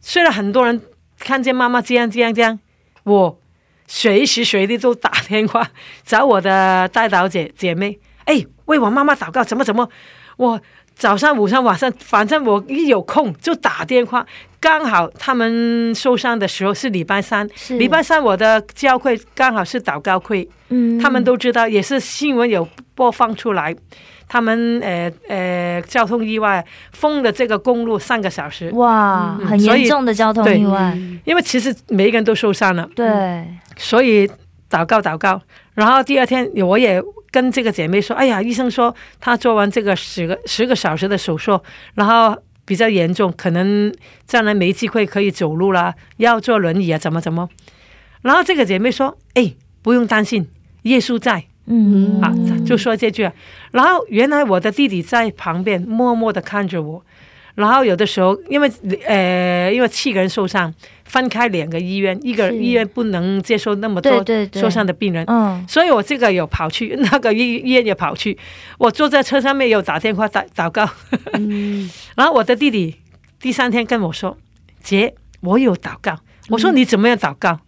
[0.00, 0.80] 虽然很多人
[1.18, 2.58] 看见妈妈这样这样这样，
[3.04, 3.40] 我
[3.86, 5.66] 随时随地都打电话
[6.04, 9.88] 找我的代导姐姐妹，哎，为我妈妈祷告，怎么怎么。
[10.36, 10.60] 我
[10.96, 14.24] 早上、午上、晚上，反正我一有空就打电话。
[14.60, 23.74] 刚好他们受伤的时候是礼拜三，礼拜三我的教会刚好是祷告会，嗯，他们都知道，也是新闻有播放出来。
[24.26, 30.96] 他们呃呃交通意外封了这个公路三个小时，哇，很严重的交通意外。
[31.24, 33.44] 因为其实每一个人都受伤了，对，
[33.76, 34.26] 所以
[34.70, 35.38] 祷告祷告。
[35.74, 37.02] 然后第二天我也。
[37.34, 41.60] 跟这个姐妹说：“哎呀，医生说她做完这个十个十个小时的手术，
[41.94, 43.92] 然后比较严重，可能
[44.24, 47.48] 将来没机会可以走路了，要坐轮椅啊，怎么怎么。”
[48.22, 50.48] 然后这个姐妹说：“哎，不用担心，
[50.82, 52.32] 耶稣在。”嗯，啊，
[52.64, 53.28] 就说这句。
[53.72, 57.04] 然后原来我的弟弟在旁边默默的看着我。
[57.56, 58.70] 然后有的时候，因为
[59.06, 60.72] 呃，因为七个人受伤，
[61.04, 68.36] 分开两个医院，一个医院不能接受那么多受伤的病人，嗯，所以我这个有跑去，那个医医院也跑去，
[68.78, 70.88] 我坐在车上面有打电话祷祷告，
[72.16, 72.96] 然后我的弟弟
[73.38, 74.36] 第三天跟我说
[74.82, 76.18] ：“姐，我有祷告。”
[76.50, 77.60] 我说：“你怎么样祷告？”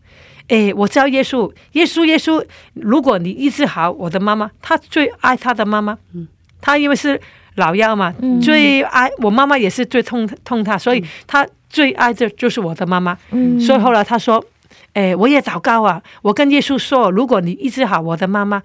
[0.48, 6.26] 哎，我叫耶稣，耶稣，耶稣，如果你医治好我的妈妈，她最爱她的妈妈，嗯，
[6.60, 7.20] 她因为是。
[7.56, 13.16] 老幺嘛，最爱我妈妈也是最痛痛他，所以他最爱这就是我的妈妈。
[13.60, 14.42] 所以后来他说
[14.94, 18.62] ：“哎，我也祷告啊，我跟耶稣说，如果你医治好我的妈妈，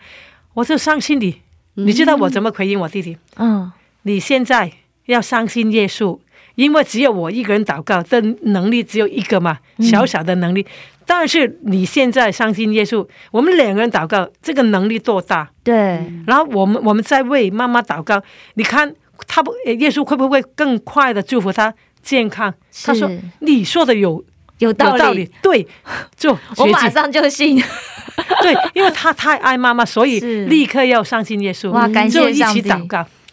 [0.53, 1.41] 我就相信你。
[1.75, 3.17] 你知道我怎么回应我弟弟？
[3.37, 3.71] 嗯，
[4.03, 4.71] 你现在
[5.05, 6.19] 要相信耶稣，
[6.55, 10.65] 因为只有我一个人祷告的能力只有一个嘛，小小的能力。”
[11.05, 15.49] 但是你现在相信耶稣，我们两个人祷告，这个能力多大？
[15.63, 15.99] 对。
[16.27, 18.21] 然后我们我们在为妈妈祷告，
[18.53, 18.93] 你看
[19.27, 22.53] 他不，耶稣会不会更快的祝福他健康？
[22.83, 24.23] 他说你说的有
[24.59, 25.67] 有道理，对，
[26.15, 27.61] 就我马上就信。
[28.41, 31.71] 对，因为他太爱妈妈，所以立刻要相信耶稣。
[31.71, 32.61] 哇，感谢上帝！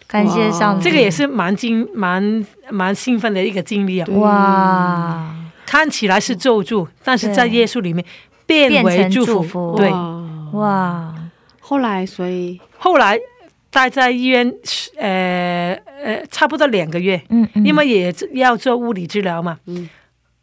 [0.07, 0.83] 感谢上帝！
[0.83, 4.07] 这个也是蛮惊蛮蛮兴奋的一个经历啊！
[4.09, 5.35] 哇。
[5.69, 8.03] 看起来是咒诅，但是在耶稣里面
[8.47, 9.75] 变为祝福。
[9.77, 9.91] 对，
[10.53, 11.13] 哇！
[11.59, 13.15] 后来，所以后来
[13.69, 14.51] 待在医院，
[14.97, 17.21] 呃呃，差不多两个月。
[17.29, 17.63] 嗯嗯。
[17.63, 19.59] 因为也要做物理治疗嘛。
[19.67, 19.87] 嗯。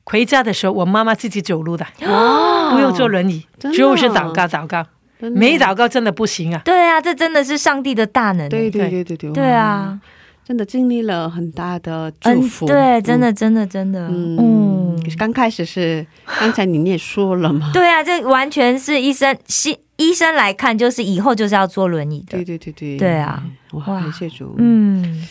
[0.04, 4.86] 回家的时候，我妈妈自己走路的，不用坐轮椅，就是祷告祷告。
[5.18, 6.62] 没祷告真的不行啊！
[6.64, 8.48] 对啊，这真的是上帝的大能。
[8.48, 9.32] 对对对对对。
[9.32, 9.98] 对啊。
[10.47, 16.07] 真的经历了很大的祝福，对，真的，真的，真的，嗯，刚开始是
[16.38, 19.36] 刚才你也说了嘛， 对啊，这完全是医生，
[19.66, 23.42] 医医生来看，就是以后就是要坐轮椅的，对对对对，对啊，
[23.72, 25.26] 哇，感谢主，嗯，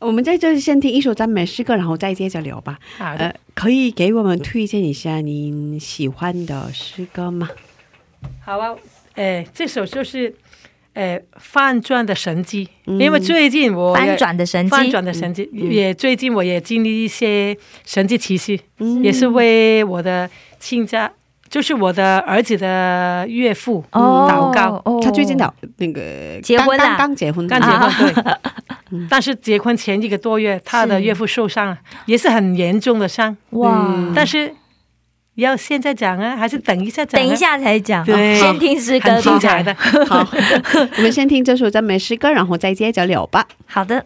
[0.00, 7.48] 我们在这先听一首赞美诗歌，然后再接着聊吧，好的，可以给我们推荐一下您喜欢的诗歌吗？
[8.44, 8.74] 好啊，
[9.14, 10.34] 哎，这首就是。
[10.98, 18.58] 诶，翻转的神迹，因为最近我翻转的神迹，翻转的神迹也最近我也经历一些神迹奇事，
[19.00, 20.28] 也是为我的
[20.58, 21.08] 亲家
[21.48, 28.24] 就是我的儿子的岳父祷告，他最近祷那个结婚了，刚结婚，刚结婚对。
[29.08, 33.36] 但是结婚前一个多月，他的岳父受伤了，也是很严重的伤。
[33.50, 33.86] 哇！
[34.16, 34.52] 但是
[35.42, 37.20] 要现在讲啊，还是等一下讲？
[37.20, 38.04] 等一下才讲。
[38.04, 39.72] 对，先听诗歌，精彩的。
[40.06, 40.26] 好，
[40.96, 43.46] 我们先听这首赞美诗歌，然后再接着聊吧。
[43.66, 44.04] 好的。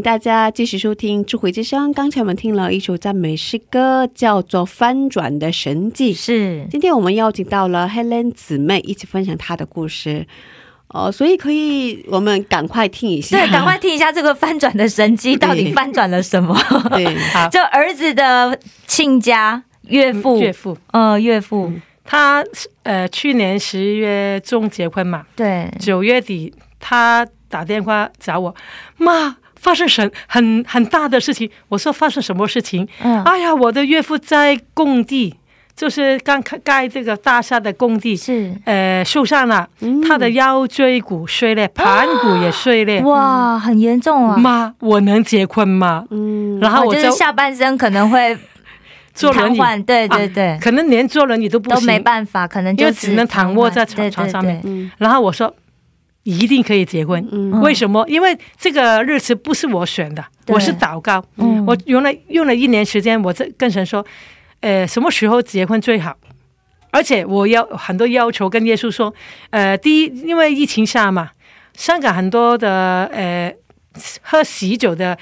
[0.00, 1.90] 迎大家继续收听《智慧之声》。
[1.92, 6.14] 刚才我们听了一首赞美诗歌，叫做《翻转的神迹》。
[6.16, 10.26] 是，今天我们邀请到了 Helen 姊妹一起分享她的故事。
[10.88, 13.36] 哦，所以可以，我们赶快听一下。
[13.36, 16.58] 对，赶快听一下这个翻转的神迹 到底翻转了什么？
[16.96, 21.70] 对，好，就儿子的亲家岳父，岳父，呃，岳父，
[22.04, 22.42] 他
[22.84, 28.56] 呃去年十一月中结婚嘛，对，九月底他打电话找我，
[28.96, 29.36] 妈。
[29.60, 31.48] 发生什很很大的事情？
[31.68, 32.88] 我说发生什么事情？
[33.04, 35.36] 嗯，哎呀，我的岳父在工地，
[35.76, 39.68] 就是刚开盖这个大厦的工地，是呃受伤了，
[40.08, 44.36] 他的腰椎骨碎裂，盘骨也碎裂，哇，很严重啊！
[44.38, 46.04] 妈，我能结婚吗？
[46.10, 48.36] 嗯，然后我就下半身可能会
[49.12, 54.90] 坐轮椅，对对对，可能连坐轮椅都不都没办法，可能就只能躺卧在床床上面。
[54.96, 55.54] 然后我说。
[56.38, 57.20] 一定可以结婚，
[57.60, 58.04] 为什么？
[58.08, 61.24] 因为这个日子不是我选的，我是祷告。
[61.66, 64.04] 我用了用了一年时间，我在跟神说，
[64.60, 66.16] 呃，什么时候结婚最好？
[66.90, 69.12] 而且我要很多要求跟耶稣说，
[69.50, 71.30] 呃，第一，因为疫情下嘛，
[71.74, 73.54] 香港很多的呃
[74.22, 75.18] 喝喜酒的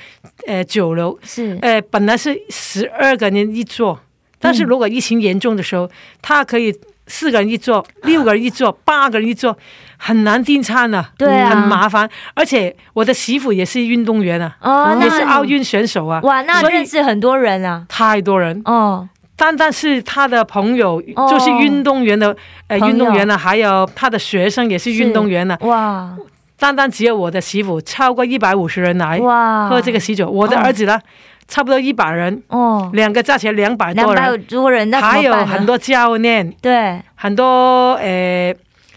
[0.46, 3.98] 呃酒楼是呃本来是十二个人一桌，
[4.38, 5.90] 但是如果疫情严重的时候，
[6.20, 6.74] 他可以。
[7.10, 9.56] 四个人一桌，六个人一桌，八个人一坐，
[9.98, 12.08] 很难订餐呢，对啊，很麻烦。
[12.34, 18.62] 而且我的媳妇也是运动员啊，哦，也是奥运选手啊，哇，那认识很多人啊，太多人。
[18.64, 19.08] 哦。
[19.36, 22.34] 单单是他的朋友，就是运动员的，
[22.66, 26.16] 呃，运动员呢，还有他的学生也是运动员呢，哇。
[26.58, 29.68] 单单只有我的媳妇，超过一百五十人来哇。
[29.68, 30.98] 喝这个喜酒，我的儿子呢？
[31.46, 38.54] 差不多一百人哦，两个加起来两百多人，多人那还有很多教练，对，很多呃，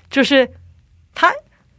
[0.10, 0.45] 就是
[1.14, 1.32] 他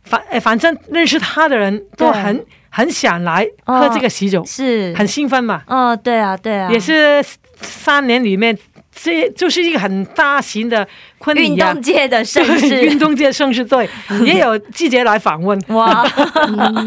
[0.05, 5.62] 反反正认识他的人都很很想来喝这个喜酒，是很兴奋嘛。
[5.66, 7.24] 哦，对啊，对啊，也是
[7.61, 8.57] 三年里面，
[8.93, 10.87] 这就是一个很大型的
[11.18, 13.89] 婚礼运动界的盛事，运动界盛世对，
[14.24, 16.05] 也有记者来访问哇，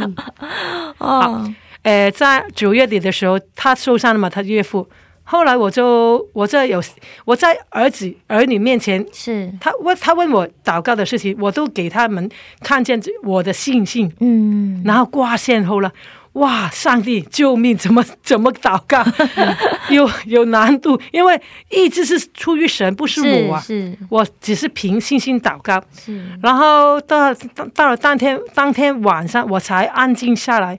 [0.99, 1.53] 哦。
[1.83, 4.27] 呃，在九月底的时候，他受伤了嘛？
[4.27, 4.89] 他岳父。
[5.27, 6.81] 后来我就我在有
[7.25, 12.29] 我在儿子儿女面前，是他问他问我祷告的事情，我都给他们
[12.61, 14.13] 看见我的信心。
[14.19, 15.91] 嗯，然后挂线后了，
[16.33, 16.69] 哇！
[16.69, 17.75] 上帝救命！
[17.75, 19.03] 怎么怎么祷告？
[19.89, 23.59] 有有难度，因为一直是出于神，不是我啊。
[23.59, 25.83] 是，我只是凭信心祷告。
[25.97, 27.33] 是，然后到
[27.73, 30.77] 到了当天当天晚上，我才安静下来。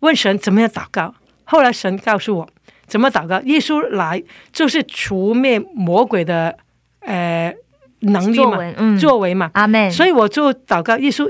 [0.00, 1.14] 问神怎么样祷告？
[1.42, 2.48] 后来神告诉我
[2.88, 3.40] 怎么祷告。
[3.42, 4.22] 耶稣来
[4.52, 6.56] 就是除灭魔鬼的
[7.00, 7.54] 呃
[8.00, 9.50] 能力嘛，作为嘛。
[9.54, 9.90] 阿门。
[9.90, 11.28] 所以我就祷告耶稣，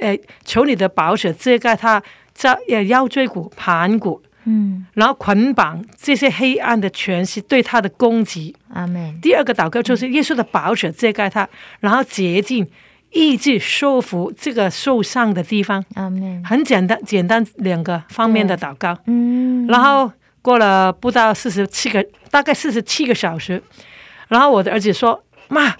[0.00, 8.54] 呃，求你的宝血遮盖他在腰椎骨、盘骨，嗯，然后捆绑这些黑暗的权势对他的攻击。
[8.74, 9.18] 阿门。
[9.20, 11.48] 第二个祷告就是耶稣的宝血遮盖他，
[11.80, 12.66] 然后洁净。
[13.10, 15.82] 意志说服这个受伤的地方，
[16.44, 18.94] 很简单，简单两个方面的祷告。
[19.06, 20.12] 嗯，然后
[20.48, 23.62] 过了不到四十七个，大概四十七个小时，
[24.28, 25.76] 然后我的儿子说：“妈，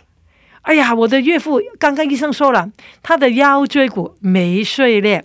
[0.61, 2.71] 哎呀，我的岳父刚刚医生说了，
[3.03, 5.25] 他的腰椎骨没碎裂，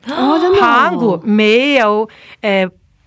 [0.61, 2.65] 盘骨没有呃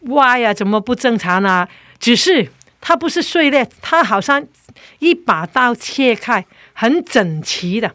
[0.09, 1.67] 歪呀，怎么不正常呢？
[1.99, 2.51] 只是
[2.83, 4.47] 他不是碎裂，他好像
[4.99, 7.91] 一把刀切开，很整齐的。”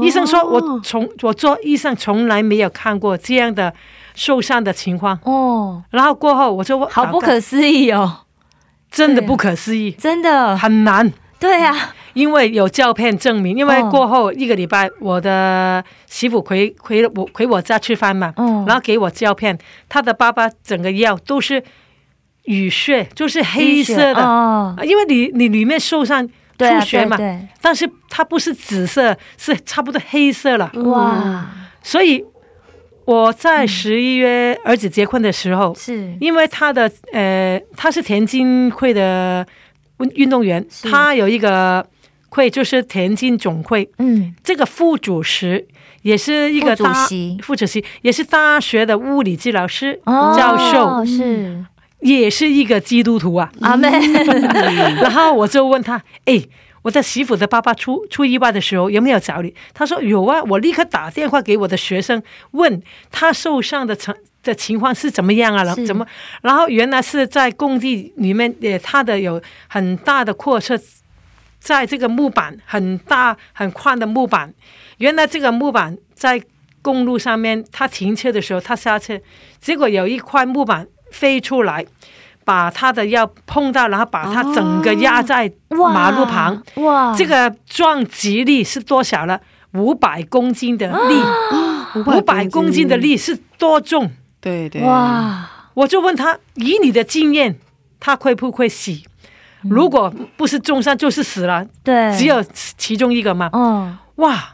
[0.00, 3.74] 医生说：“我从我做医生从来没有看过这样的
[4.14, 8.20] 受伤的情况哦。”然后过后我就好不可思议哦，
[8.90, 11.12] 真的不可思议，真的很难。
[11.38, 11.74] 对呀，
[12.14, 13.56] 因为有照片证明。
[13.56, 18.32] 因为过后一个礼拜，我的媳妇回回我回我家吃饭嘛，
[18.66, 19.58] 然后给我照片，
[19.88, 21.62] 他的爸爸整个腰都是
[22.44, 26.28] 淤血，就是黑色的，因为你你里面受伤。
[26.58, 27.18] 出血嘛，
[27.60, 30.70] 但是它不是紫色，是差不多黑色了。
[30.84, 31.44] 哇！
[31.82, 32.24] 所以
[33.04, 36.14] 我在十一月儿子结婚的时候，是。
[36.20, 39.46] 因为他的呃，他是田径会的
[40.14, 41.84] 运动员，他有一个
[42.28, 45.66] 会就是田径总会，嗯，这个副主席
[46.02, 51.64] 也是一个主席，副主席也是大学的物理治疗师教授，是。
[52.00, 53.88] 也是一个基督徒啊，阿门。
[55.00, 56.42] 然后我就问他：“哎，
[56.82, 62.22] 我的媳妇的爸爸出出意外的时候有没有找你？”他说：“有啊。”我立刻打电话给我的学生，
[62.52, 65.64] 问他受伤的情的情况是怎么样啊？
[65.64, 66.04] 怎么？
[66.42, 70.76] 然后原来是在工地里面，呃，他的有很大的扩车，
[71.60, 74.52] 在这个木板很大很宽的木板，
[74.98, 76.42] 原来这个木板在
[76.82, 79.16] 公路上面，他停车的时候，他下车，
[79.60, 81.86] 结果有一块木板飞出来，
[82.44, 86.62] 把他的药碰到，然后把他整个压在马路旁。
[86.76, 87.14] 哇！
[87.16, 89.40] 这个撞击力是多少了？
[89.74, 91.22] 五百公斤的力，
[92.06, 94.10] 五百公斤的力是多重？
[94.40, 94.82] 对对。
[94.82, 95.48] 哇！
[95.74, 97.58] 我就问他，以你的经验，
[97.98, 98.92] 他会不会死？
[99.62, 101.64] 如果不是重伤，就是死了。
[101.82, 102.44] 对，只有
[102.76, 103.48] 其中一个嘛？
[103.52, 104.51] 嗯，哇！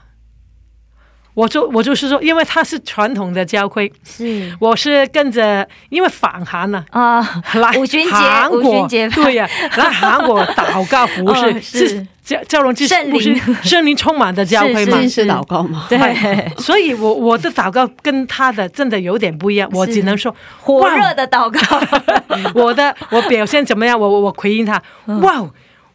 [1.39, 4.53] 我就我就是说，因为他是传统的教会，是。
[4.59, 7.21] 我是跟着，因为访韩了啊，
[7.55, 13.41] 来五旬节，五旬节对呀，来韩国祷告服饰 是教教荣之圣灵。
[13.63, 21.81] 圣灵充满的教会嘛，是祷告嘛，对，所以我我的祷告跟他的真的有点不一样，我只能说火热的祷告，
[22.61, 23.97] 我的我表现怎么样？
[23.97, 24.83] 我我回应他，
[25.23, 25.49] 哇，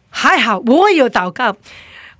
[0.08, 1.54] 还好我有祷告，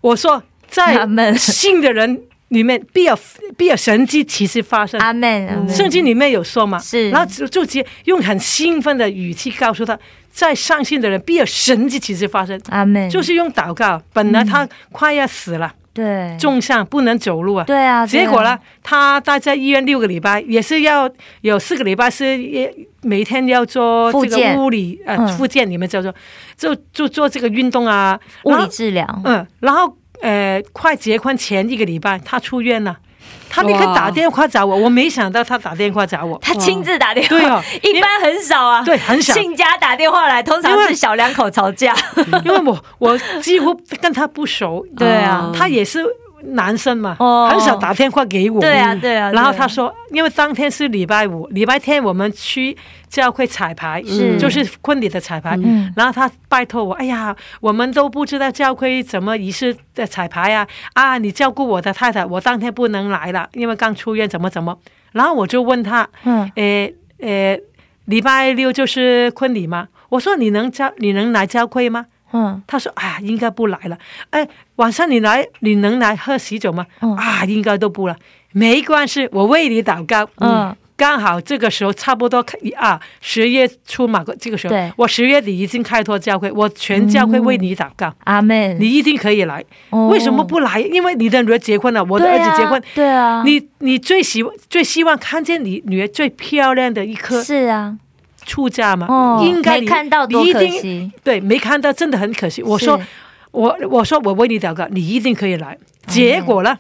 [0.03, 1.07] 我说在
[1.39, 2.21] 信的人。
[2.49, 3.19] 里面必有
[3.57, 5.01] 必有神迹奇事发生。
[5.01, 5.69] 阿门。
[5.69, 6.79] 圣经里面有说嘛？
[6.79, 7.11] 是。
[7.11, 9.99] 然后就就直接用很兴奋的语气告诉他，
[10.31, 12.61] 在上信的人必有神迹奇事发生。
[12.69, 13.09] 阿门。
[13.11, 14.01] 就是用祷告。
[14.13, 17.65] 本来他快要死了，对，重伤不能走路啊。
[17.65, 18.07] 对啊。
[18.07, 22.39] 结果呢，他待在医院六个礼拜，也是要有四个礼拜是
[23.03, 26.15] 每天要做这个物理呃复健，你们叫做
[26.57, 29.07] 就就做这个运动啊，物理治疗。
[29.25, 29.97] 嗯，然后。
[30.25, 32.97] 呃，快结婚前一个礼拜，他出院了，
[33.51, 41.95] 他立刻打电话找我，我没想到他打电话找我，他亲自打电话，对哦， 一般很少啊，对，很少，亲家打电话来，通常是小两口吵架，
[42.47, 46.03] 因为我我几乎跟他不熟， 对啊，他也是。
[46.53, 47.17] 男生嘛，
[47.51, 48.61] 很少打电话给我。
[48.61, 49.31] 对啊，对啊。
[49.33, 52.77] 然后他说，因为当天是礼拜五，礼拜天我们去
[53.09, 55.59] 教会彩排，是就是婚礼的彩排。
[55.97, 64.79] 然后他拜托我，哎呀，我们都不知道教会怎么仪式的彩排呀，啊，你照顾我的太太，我当天不能来了，因为刚出院，怎么怎么。
[65.13, 67.61] 然后我就问他，嗯，诶诶，
[68.07, 69.89] 礼拜六就是婚礼吗？
[70.11, 72.07] 我说你能教，你能来教会吗？
[72.35, 73.97] 嗯，他说：“哎呀，应该不来了。
[74.31, 76.85] 哎，晚上你来，你能来喝喜酒吗？
[77.17, 78.17] 啊，应该都不了。
[78.51, 80.29] 没关系，我为你祷告。
[80.41, 82.45] 嗯，刚好这个时候差不多
[82.77, 88.13] 啊，十月初嘛，这个时候，我十月底已经开拓教会，我全教会为你祷告。
[88.25, 88.77] 阿门。
[88.81, 89.65] 你一定可以来。
[90.11, 90.81] 为什么不来？
[90.81, 92.83] 因为你的女儿结婚了，我的儿子结婚。
[92.97, 93.45] 对啊。
[93.45, 97.41] 你你最希最希望看见你女儿最漂亮的一刻。
[97.41, 97.97] 是啊。”
[98.45, 99.41] 出嫁吗？
[99.43, 101.11] 应该没看到，多可惜。
[101.23, 102.63] 对，没看到，真的很可惜。
[102.63, 103.01] 我说，
[103.51, 105.77] 我我说我为你祷告，你一定可以来。
[106.07, 106.79] 结果呢，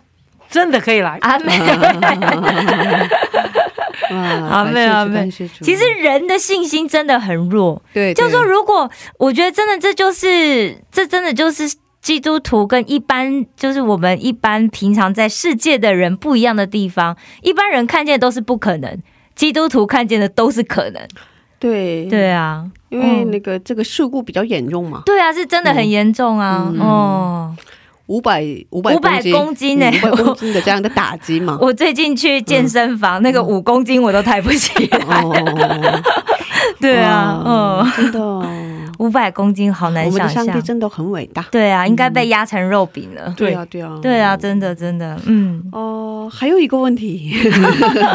[0.51, 1.19] 真的可以来。
[1.23, 1.57] 阿妹，
[4.51, 5.31] 阿妹， 阿妹。
[5.63, 7.83] 其实人的信心真的很弱。
[7.93, 17.17] 对，就说如果我觉得真的，这就是这真的就是基督徒跟一般就是我们一般平常在世界的人不一样的地方。
[17.41, 18.99] 一般人看见都是不可能，
[19.35, 21.03] 基督徒看见的都是可能。
[21.65, 25.03] 对对啊，因为那个这个事故比较严重嘛。
[25.07, 26.71] 对啊，是真的很严重啊。
[26.79, 27.57] 哦，
[28.07, 31.57] 五百五百五百公斤呢，五百公斤的这样的打击嘛。
[31.63, 34.99] 我最近去健身房，那个五公斤我都抬不起来。
[36.79, 38.21] 对啊，嗯，真的。
[38.99, 41.43] 五百公斤好难想象，上帝真的很伟大。
[41.51, 43.33] 对啊，应该被压成肉饼了。
[43.37, 45.63] 对啊，对啊，对啊，真的真的，嗯。
[45.73, 47.35] 哦，还有一个问题，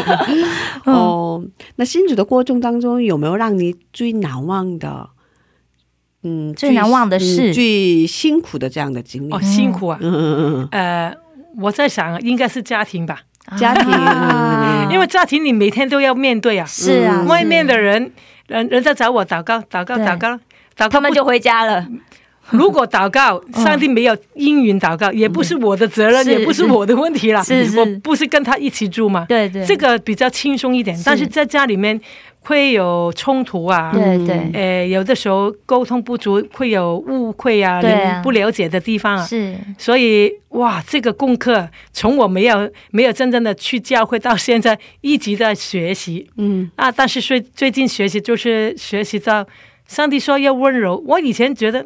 [0.86, 1.44] 哦，
[1.76, 5.10] 那新主的过程当中有没有让你最难忘的？
[6.24, 9.32] 嗯，最难忘的事，最辛苦的这样的经历。
[9.32, 9.98] 哦，辛苦啊。
[10.02, 10.68] 嗯嗯嗯。
[10.72, 11.16] 呃，
[11.62, 13.22] 我在想，应该是家庭吧。
[13.58, 13.90] 家庭，
[14.92, 16.66] 因为家庭你每天都要面对啊。
[16.66, 17.24] 是啊。
[17.28, 18.12] 外面的人，
[18.48, 20.38] 人人在找我祷告，祷告，祷告。
[20.88, 21.86] 他们就回家了。
[22.52, 27.44] 如果祷告，上帝没有应允祷告，也不是我的责任，也不是我的问题了。
[27.44, 29.24] 是是，我不是跟他一起住吗？
[29.30, 31.00] 对对，这个比较轻松一点。
[31.06, 32.02] 但是在家里面
[32.40, 33.92] 会有冲突啊。
[33.94, 37.80] 对对，呃，有的时候沟通不足，会有误会啊，
[38.24, 39.24] 不了解的地方啊。
[39.24, 46.28] 是，所以哇，这个功课从我没有没有真正的去教会到现在，一直在学习。
[46.38, 49.46] 嗯啊，但是最最近学习就是学习到。
[49.90, 51.84] 上帝说要温柔，我以前觉得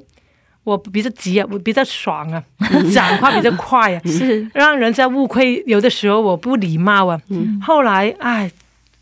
[0.66, 2.44] 我比较急啊，我比较爽啊，
[2.94, 5.64] 讲话比较快啊， 是让人家误会。
[5.66, 7.20] 有的时候我不礼貌啊。
[7.62, 8.52] 后来，哎，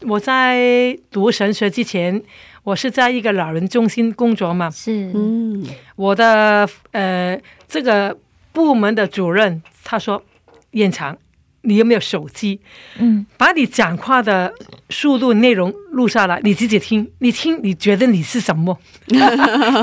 [0.02, 2.22] 我在读神学之前，
[2.64, 4.70] 我是在一个老人中心工作嘛。
[4.70, 8.16] 是，嗯，我的呃这个
[8.54, 10.24] 部门的主任他说，
[10.72, 11.18] 延长，
[11.64, 12.60] 你有没有手机？
[12.98, 14.54] 嗯，把你讲话的
[14.90, 17.10] 速度、内容录下来，你自己听。
[17.20, 18.78] 你听，你觉得你是什么？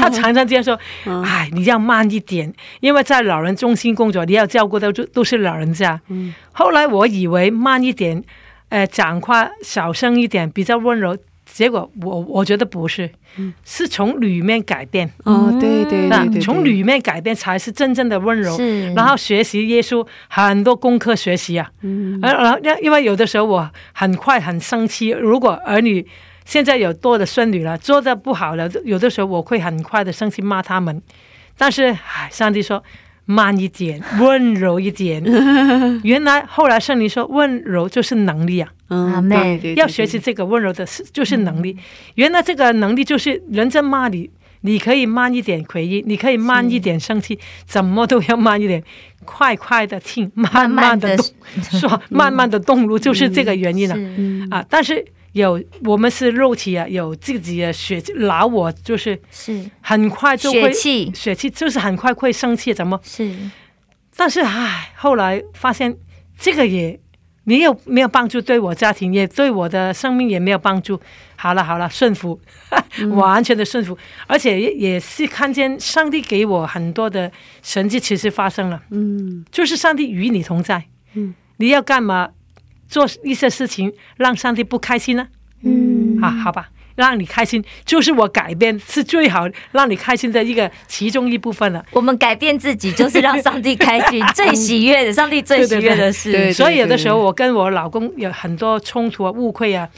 [0.01, 0.79] 他常常这样说
[1.25, 8.23] ：“哎，你要慢一点，因为在老人中心工作，你要照顾到都都是老人家。”嗯，后来我以为慢一点，
[8.71, 11.17] 呃，讲话小声一点，比较温柔。
[11.53, 13.11] 结果我我觉得不是，
[13.65, 15.11] 是从里面改变。
[15.25, 18.57] 哦，对对对，从里面改变才是真正的温柔。
[18.95, 21.71] 然后学习耶稣很多功课学习啊。
[21.83, 22.21] 嗯。
[22.23, 26.07] 而然后因因为有的时候我很快很生气，如果儿女
[26.45, 31.03] 现在有多的孙女了，做的不好了，有的时候我会很快的生气骂他们。
[31.57, 32.83] 但是，唉，上帝说。
[33.31, 35.23] 慢一点， 温柔一点。
[36.03, 38.71] 原来后来圣灵说，温柔就是能力啊。
[38.89, 41.77] 嗯，对对，要学习这个温柔的是就是能力。
[42.15, 44.31] 原来这个能力就是人在骂你，
[44.63, 48.83] 你可以慢一点回应，你可以慢一点生气，怎么都要慢一点，
[49.27, 51.27] 快快的听，慢慢的 动，
[51.79, 53.95] 说慢慢的动怒，就是这个原因了。
[54.51, 55.05] 啊，但是。
[55.33, 63.35] 有我们是肉体啊，有自己的血老我就是是很快就会血气血气就是很快会生气，怎么是？
[64.17, 65.97] 但是唉，后来发现
[66.39, 66.99] 这个也
[67.45, 71.01] 没有没有帮助，对我家庭也对我的生命也没有帮助。
[71.37, 72.41] 好了好了，顺服，
[73.15, 77.31] 完全的顺服，而且也也是看见上帝给我很多的
[77.63, 78.83] 神迹，其实发生了。
[78.91, 80.85] 嗯，就是上帝与你同在。
[81.15, 82.31] 嗯，你要干嘛？
[82.89, 85.29] 做一些事情让上帝不开心呢？
[85.63, 91.85] 嗯，啊，好吧，让你开心就是我改变是最好让你开心的一个其中一部分了。
[91.91, 96.53] 我们改变自己就是让上帝开心， 最喜悦的，上帝最喜悦的事。
[96.53, 99.89] 所以有的时候我跟我老公有很多冲突啊、误会啊，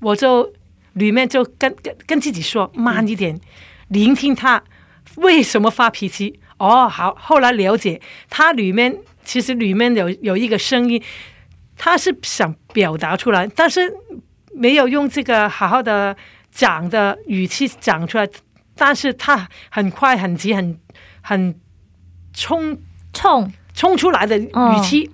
[0.00, 0.52] 我就
[0.94, 3.38] 里面就跟跟跟自己说慢一点，
[3.88, 4.62] 聆听他
[5.16, 6.40] 为什么发脾气。
[6.58, 11.02] 哦，好，后来了解他里面其实里面有有一个声音。
[11.78, 13.90] 他是想表达出来，但是
[14.52, 16.14] 没有用这个好好的
[16.50, 18.28] 讲的语气讲出来，
[18.74, 20.78] 但是他很快、很急、很
[21.22, 21.58] 很
[22.34, 22.78] 冲
[23.14, 23.50] 冲。
[23.74, 25.08] 冲出来的语气，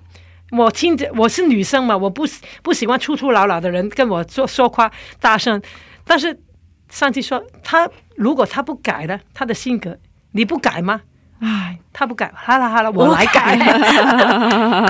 [0.49, 2.23] 我听着我是女生嘛，我不
[2.63, 5.61] 不喜欢粗粗老老的人跟我说说话大声，
[6.03, 6.41] 但是
[6.89, 9.99] 上帝说他如果他不改了他的性格，
[10.31, 11.03] 你不改吗？
[11.47, 13.55] 唉，他不改，好了好了，我来改，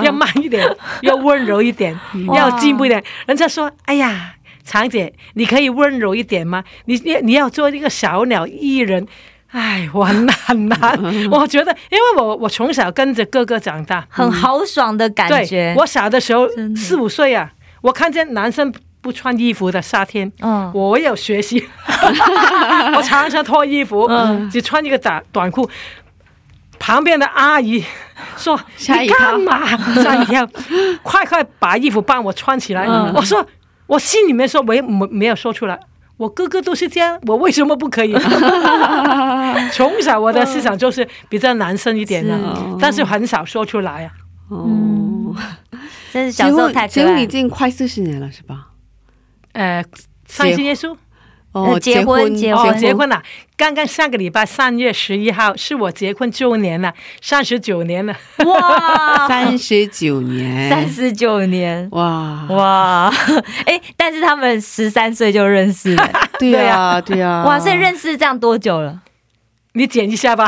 [0.02, 0.66] 要慢一点，
[1.02, 1.94] 要温柔一点，
[2.34, 3.02] 要进步一点。
[3.26, 4.32] 人家说，哎呀，
[4.64, 6.64] 长姐，你可以温柔一点吗？
[6.86, 9.06] 你你你要做一个小鸟依人，
[9.50, 10.98] 哎，我很难很难。
[11.30, 15.74] 我觉得，因为我我从小跟着哥哥长大，很豪爽的感觉。
[15.76, 17.52] 我小的时候四五岁啊，
[17.82, 21.68] 我看见男生不穿衣服的夏天，嗯，我有学习，
[22.96, 25.68] 我常常脱衣服，嗯，只穿一个短短裤。
[26.78, 27.84] 旁边的阿姨
[28.36, 28.58] 说
[29.00, 29.66] ：“你干嘛？
[30.02, 30.48] 吓一跳！
[31.02, 33.46] 快快把衣服帮我穿起来。”我说
[33.86, 35.78] ：“我心里面说，我也没没有说出来。
[36.16, 38.14] 我哥哥都是这样，我为什么不可以？”
[39.72, 42.38] 从小我的思想就是比较男生一点的，
[42.80, 44.12] 但是很少说出来啊。
[44.48, 45.34] 哦，
[46.12, 47.20] 真是小时候太结婚。
[47.20, 48.68] 已经快四十年了，是吧？
[49.52, 49.84] 呃，
[50.26, 50.96] 三信耶稣。
[51.56, 53.22] 哦，结婚结婚结婚了！
[53.56, 56.92] 刚刚上个礼拜三月十一号是我结婚周年了，
[57.22, 58.14] 三十九年了！
[58.44, 61.88] 哇， 三十九年，三十九年！
[61.92, 63.10] 哇哇！
[63.64, 67.42] 哎，但是他们十三岁就认识了， 对呀对呀！
[67.46, 69.00] 哇，所以认识这样多久了？
[69.72, 70.46] 你剪一下吧。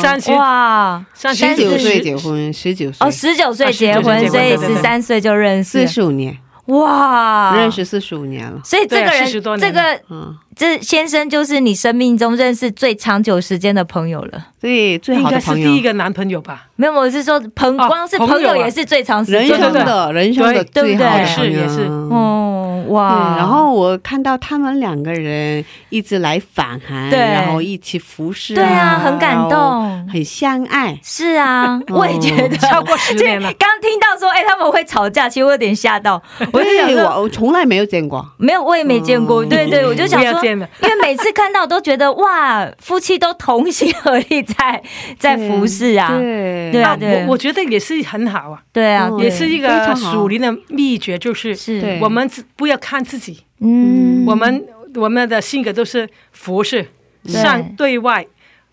[0.00, 6.36] 三十哇，十九岁结婚，十九岁哦，十九岁结婚，所以十三岁就认识，四十五年。
[6.66, 9.26] 哇，认识四十五年了，所以这个人，
[9.58, 14.46] 这个，嗯，这先生就是你生命中认识最长久时间的朋友了。
[14.58, 16.68] 对，最好的朋友，第一个男朋友吧？
[16.76, 22.42] 没有，我是说朋，光是朋友也是最长时间的，人生的最好的朋友，是哦。
[22.88, 23.34] 哇！
[23.36, 30.96] 然后我看到他们两个人一直来访韩，对，然后一起服侍，对啊，很感动，很相爱。
[31.02, 33.52] 是啊，我也觉得超过十年了。
[33.54, 36.22] 刚听到说，哎，他们会吵架，其实我有点吓到。
[36.52, 39.44] 我就想说，我从来没有见过，没有，我也没见过。
[39.44, 40.40] 对对，我就想说，
[40.82, 44.80] 因为每次看到都觉得哇，夫妻都同心合力在
[45.18, 46.16] 在服侍啊。
[46.16, 48.62] 对对啊，我我觉得也是很好啊。
[48.72, 52.76] 对啊，也是一个属灵的秘诀，就是我们不要。
[52.78, 54.64] 看自己，嗯，我们
[54.96, 56.86] 我们的性格都是服侍，
[57.24, 58.24] 向对外。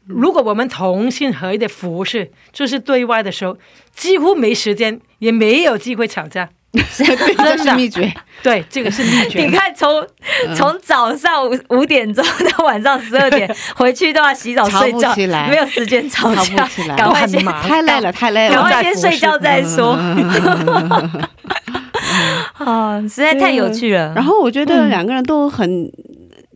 [0.06, 3.58] 如果我们同心合意的服侍，就是对外的时候，
[3.96, 6.50] 几乎没时间，也没有机会吵架。
[6.98, 8.12] 这是秘诀，
[8.42, 9.46] 对，这个是秘诀。
[9.46, 10.06] 你看，从
[10.56, 12.26] 从早上五五点钟
[12.58, 15.14] 到晚上十二点回去都要洗澡睡觉，
[15.48, 16.68] 没有时间吵架，
[16.98, 19.92] 赶快先太累了，太累了，赶快先睡觉再说。
[22.58, 24.12] 啊，实在太有趣了。
[24.16, 25.92] 然后我觉得两个人都很。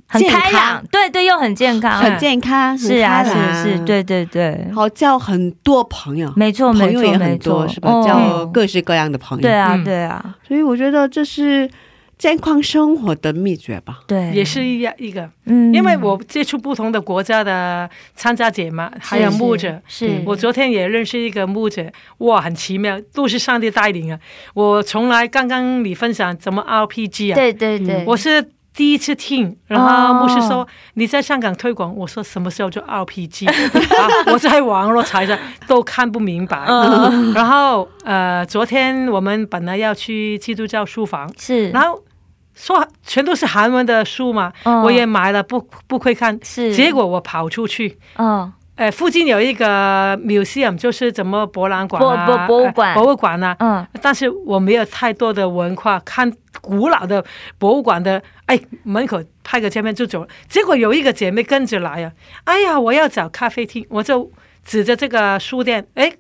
[0.09, 7.91] 很开朗，对对，又很健康，很健康，是啊，是是，对对对，好交很多朋友，没错，朋友也很多，是吧？
[8.05, 11.69] 交各式各样的朋友，对啊，对啊，所以我觉得这是
[12.17, 13.99] 健康生活的秘诀吧？
[14.07, 21.85] 对，也是一一个，嗯，因为我接触不同的国家的参加者嘛，还有牧者，是我昨天也认识一个牧者，
[22.19, 24.19] 哇，很奇妙，都是上帝带领啊！
[24.53, 27.35] 我从来刚刚你分享怎么 RPG 啊？
[27.35, 28.51] 对对对，我是。
[28.77, 33.49] 第一次听，然后牧师说你在香港推广，我说什么时候就 RPG，
[34.31, 36.63] 我在网络查一下都看不明白。
[37.33, 42.03] 然后呃，昨天我们本来要去基督教书房，是，然后
[42.53, 44.53] 说全都是韩文的书嘛，
[44.83, 48.53] 我也买了不不会看，是，结果我跑出去，嗯。
[48.77, 53.55] 哎，附近有一个 museum，就是怎么博览馆啊，博博物馆，博物馆呢？
[53.59, 57.25] 嗯，但是我没有太多的文化，看古老的
[57.57, 60.27] 博物馆的，哎，门口拍个照片就走了。
[60.47, 62.11] 结果有一个姐妹跟着来呀，
[62.45, 64.31] 哎呀，我要找咖啡厅，我就
[64.63, 66.13] 指着这个书店，哎。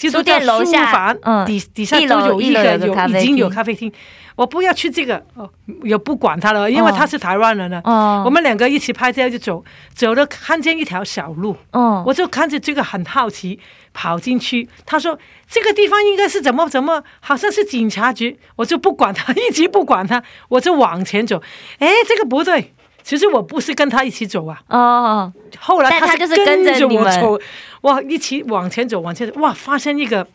[0.00, 3.92] 书店楼下，嗯，底底下都有一个有已经有咖啡厅，
[4.38, 5.50] 我不要去这个哦，
[5.82, 7.80] 也不管他了，因为他是台湾人呢。
[7.82, 13.58] 哦，我们两个一起拍照就走，走了看见一条小路，哦，我就看着这个很好奇，
[13.92, 14.68] 跑进去。
[14.86, 15.18] 他说
[15.48, 21.42] 这个地方应该是怎么怎么，好像是警察局，我就不管他， 一直不管他，我就往前走。
[21.80, 22.72] 哎，这个不对。
[23.02, 27.40] 其实我不是跟他一起走啊，哦，后来他就是跟着我走，
[27.80, 30.26] 哇，一起往前走，往前走，哇，发现一个，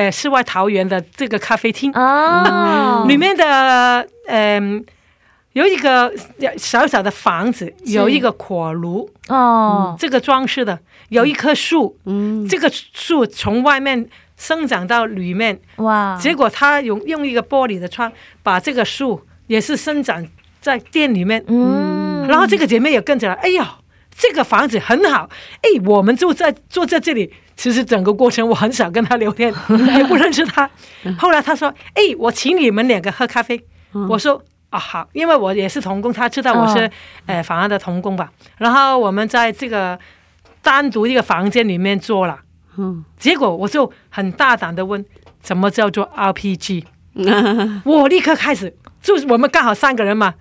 [0.00, 4.82] 呃，世外桃源的这个咖啡厅，哦，里面的，嗯，
[5.52, 6.10] 有一个
[6.56, 10.78] 小小的房子，有一个火炉，哦，这个装饰的，
[11.10, 18.10] 有一棵树，嗯，这个树从外面生长到里面，哇，结果他用用一个玻璃的窗
[18.42, 20.26] 把这个树也是生长。
[20.62, 23.34] 在店里面，嗯，然后这个姐妹也跟着来。
[23.34, 23.64] 哎呦，
[24.14, 25.28] 这个房子很好，
[25.62, 27.32] 哎，我们就在坐在这里。
[27.60, 29.52] 其实整个过程我很少跟他聊天，
[29.98, 30.68] 也不认识他。
[31.18, 33.62] 后来他说：“哎，我请你们两个喝咖啡。”
[34.08, 36.90] 我说：“啊，好，因为我也是童工，他知道我是
[37.26, 39.98] 呃法安的童工吧。”然后我们在这个
[40.62, 42.38] 单独一个房间里面坐了。
[42.78, 45.04] 嗯，结果我就很大胆的问
[45.42, 46.84] ：“怎么叫做 RPG？”
[47.84, 50.32] 我立刻开始，就是我们刚好三个人嘛。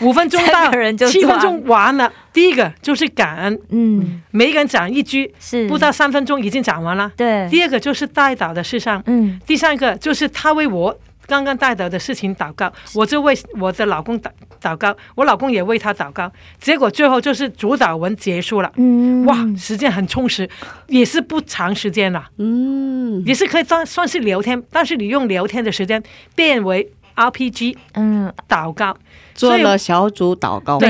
[0.06, 0.70] 五分钟到，
[1.06, 2.10] 七分钟完了。
[2.32, 5.68] 第一个就是感恩，嗯，每一个人讲一句，是。
[5.68, 7.10] 不到三分钟已经讲完了。
[7.16, 7.48] 对。
[7.50, 9.40] 第二个就是带祷的事上，嗯。
[9.46, 10.96] 第三个就是他为我
[11.26, 14.30] 刚刚带祷的事情祷告，我就为我的老公祷
[14.60, 16.30] 祷告，我老公也为他祷告。
[16.60, 20.48] 结果最后就是主导文结束了，嗯，哇，时间很充实，
[20.86, 26.02] 也是不长时间了，嗯，也是可以算算是聊天，但是你用聊天的时间
[26.34, 28.96] 变为 RPG，嗯，祷告。
[29.40, 30.88] 做了小组祷告会，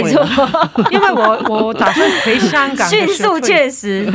[0.90, 4.10] 因为我我打算回香港， 迅速确实，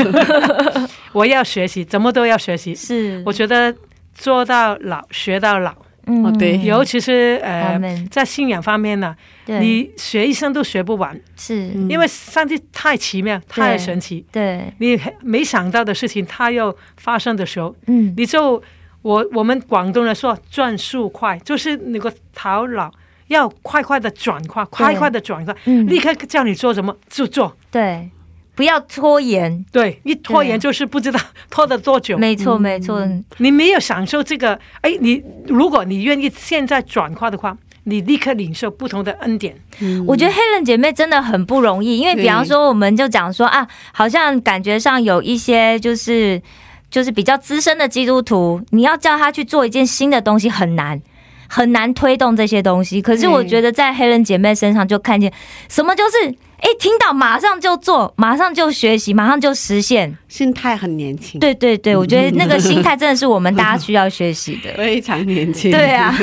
[1.13, 2.75] 我要学习，怎么都要学习。
[2.75, 3.73] 是，我觉得
[4.13, 5.73] 做到老学到老，
[6.07, 7.79] 嗯，对，尤其是呃，
[8.11, 9.15] 在信仰方面呢，
[9.45, 11.55] 你学一生都学不完，是。
[11.89, 18.61] 因为上帝太奇妙，太神奇，对，你没想到的事情，它又发生的时候，嗯，你就
[19.01, 22.91] 我我们广东人说转速快，就是那个头脑。
[23.27, 27.55] 要快快的转化，快快的转化，立刻叫你做什么就做。
[27.71, 28.09] 对，
[28.53, 29.65] 不要拖延。
[29.71, 31.19] 对，一拖延就是不知道
[31.49, 32.17] 拖了多久。
[32.17, 33.07] 没错，没错。
[33.37, 39.55] 你没有享受这个，哎，你如果你愿意现在转化的话，你立刻领受不同的恩典。
[40.07, 46.41] 我觉得黑人姐妹真的很不容易，因为比方说，我们就讲说啊，好像感觉上有一些就是
[46.89, 51.01] 就是比较资深的基督徒，你要叫他去做一件新的东西很难。
[51.55, 55.31] 很难推动这些东西，可是我觉得在黑人姐妹身上就看见
[55.69, 56.27] 什么，就是
[56.59, 61.39] 哎，听到马上就做，马上就学习，马上就实现，心态很年轻。
[61.39, 65.71] 对对对，我觉得那个心态真的是我们大家需要学习的， 非常年轻。
[65.71, 66.13] 对啊，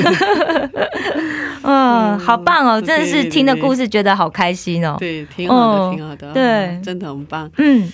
[1.64, 4.96] 嗯，好棒哦，真的是听的故事觉得好开心哦。
[4.98, 7.50] 对，挺好的，挺好的，对，真的很棒。
[7.56, 7.90] 嗯。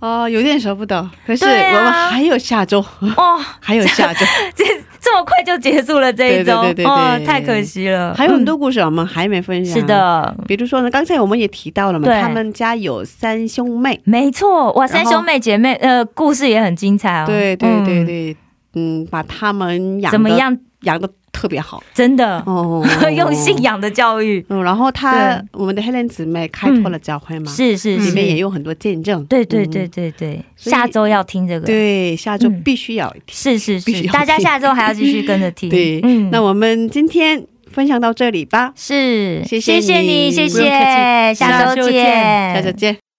[0.00, 2.84] 哦，有点舍不得，可是我们还有下周
[3.16, 4.64] 哦， 还有下周，这
[5.02, 8.14] 这么快就结束了这一周，哦，太可惜了。
[8.14, 17.26] 还有很多故事我们还没分享，是的，比如说呢，刚才我们也提到了嘛，他们家有三兄妹，没错，哇，三兄妹姐妹，呃，故事也很精彩哦。
[17.26, 18.36] 对对对对，
[18.74, 20.56] 嗯，把他们养怎么样？
[20.82, 22.42] 养的特别好，真的？
[22.46, 24.44] 哦， 用信仰的教育。
[24.48, 29.24] 嗯，然后他我们的黑莲姊妹开拓了教会嘛，是是，里面也有很多见证。
[29.24, 35.68] 对对对对对，下周要听这个，对，下周必须要听，是是是，大家下周还要继续跟着听。
[35.70, 38.72] 对，嗯，那我们今天分享到这里吧。
[38.76, 43.11] 是，谢谢你，谢谢，下周见，下周见。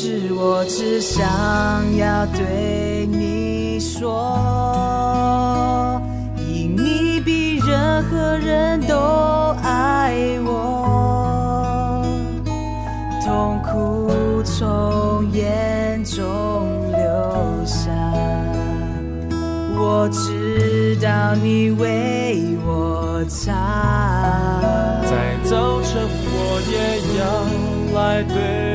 [0.00, 1.26] 是我只想
[1.96, 4.30] 要对你说，
[6.36, 8.94] 因你比任何人都
[9.60, 12.00] 爱我，
[13.26, 16.22] 痛苦从眼中
[16.92, 17.02] 流
[17.66, 17.90] 下，
[19.76, 23.52] 我知道你为我擦。
[25.02, 28.67] 在早晨，我也要来对。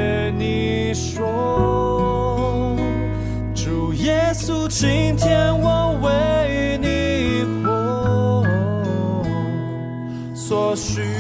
[10.74, 11.13] 或许。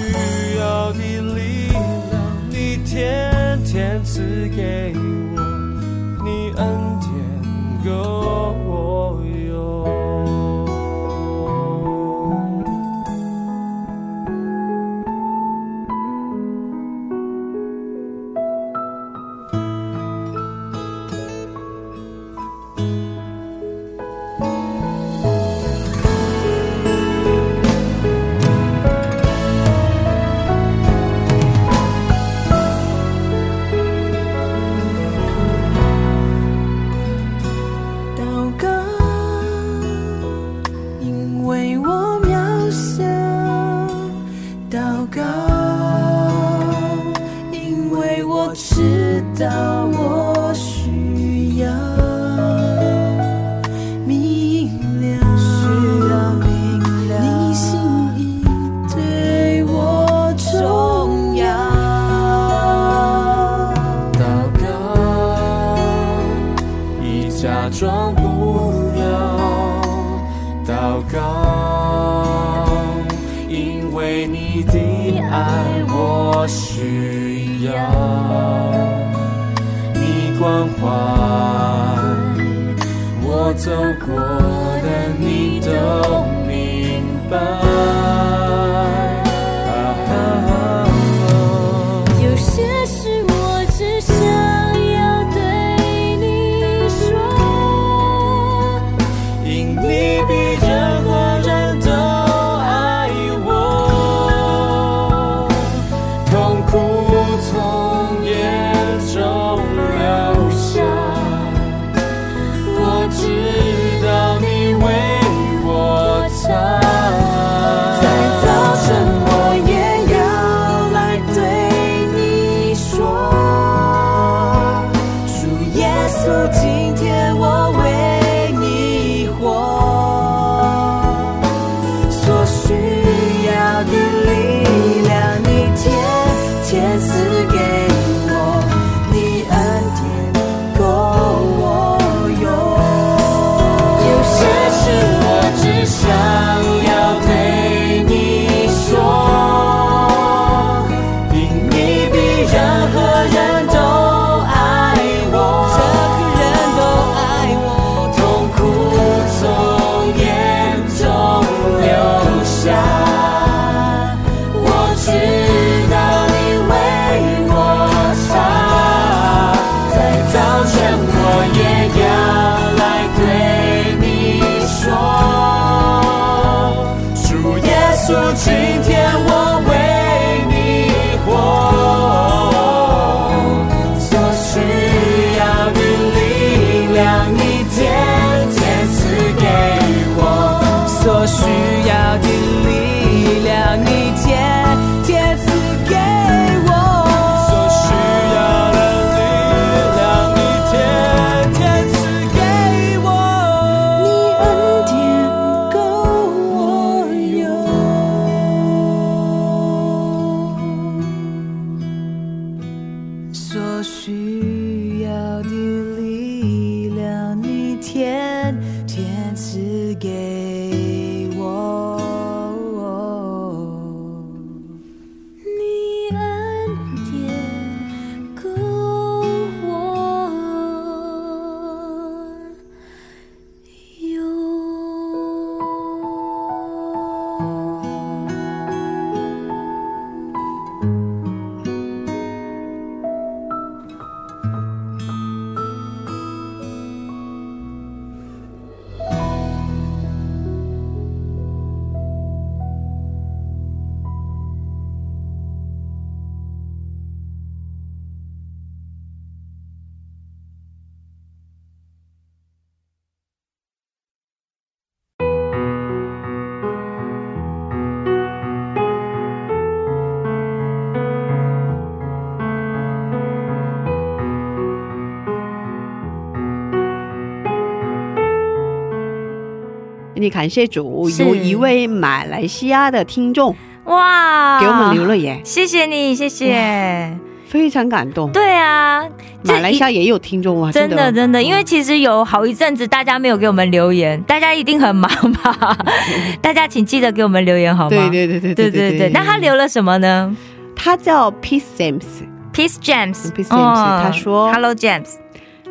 [280.30, 283.56] 感谢主，有一位马来西亚的听众
[283.86, 287.18] 哇，给我们留了言，谢谢你，谢谢，
[287.48, 288.32] 非常感动。
[288.32, 289.04] 对啊，
[289.44, 295.78] 马来西亚也有听众啊，真的真的，因为其实有好一阵子大家没有给我们留言，大家一定很忙吧？
[296.42, 297.90] 大家请记得给我们留言好吗？
[297.90, 299.10] 对对对对对对对。
[299.10, 300.36] 那他留了什么呢？
[300.76, 305.08] 他叫 Peace James，Peace James，Peace James，他说：“Hello James。”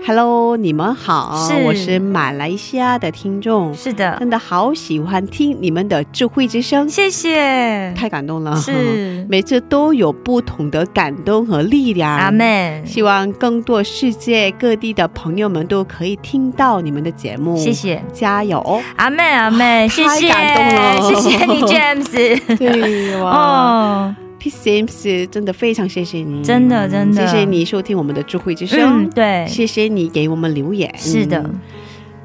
[0.05, 9.25] Hello，你们好，我是马来西亚的听众，是的，真的好喜欢听你们的智慧之声，谢谢，太感动了，是。
[9.31, 12.83] 每次都有不同的感动和力量，阿妹。
[12.85, 20.03] 希望更多世界各地的朋友们都可以听到你们的节目，谢谢，加油，阿妹阿妹，谢。
[20.09, 24.13] 谢，感动了，谢谢你，James， 对哇。
[24.43, 25.25] P.C.M.S.
[25.29, 27.25] 真的非常谢谢你，真的真的。
[27.25, 31.49] 谢谢你收听我们的智慧之声，嗯对，谢谢你给我们留言，是的。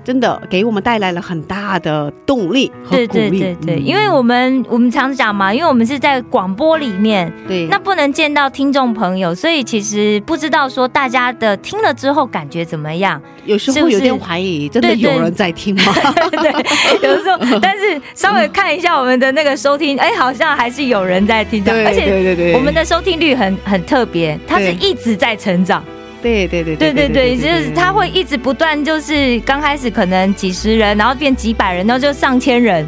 [0.08, 3.08] 真的给我们带来了很大的动力和鼓励。
[3.08, 13.22] 对对对对，因为我们我们常讲嘛，因为我们是在广播里面，对，那不能见到听众朋友，所以其实不知道说大家的听了之后感觉怎么样。
[13.44, 15.84] 有时候有点怀疑，真的有人在听吗？
[16.32, 16.54] 对，
[17.10, 25.84] 有时候，但是稍微看一下我们的那个收听，哎，好像还是有人在听的，而且对对对，我们的收听率很很特别，它是一直在成长。
[25.84, 25.97] 对对
[26.28, 32.86] 对对对对对对，就是他会一直不断，就是刚开始可能几十人，然后变几百人，然后就上千人。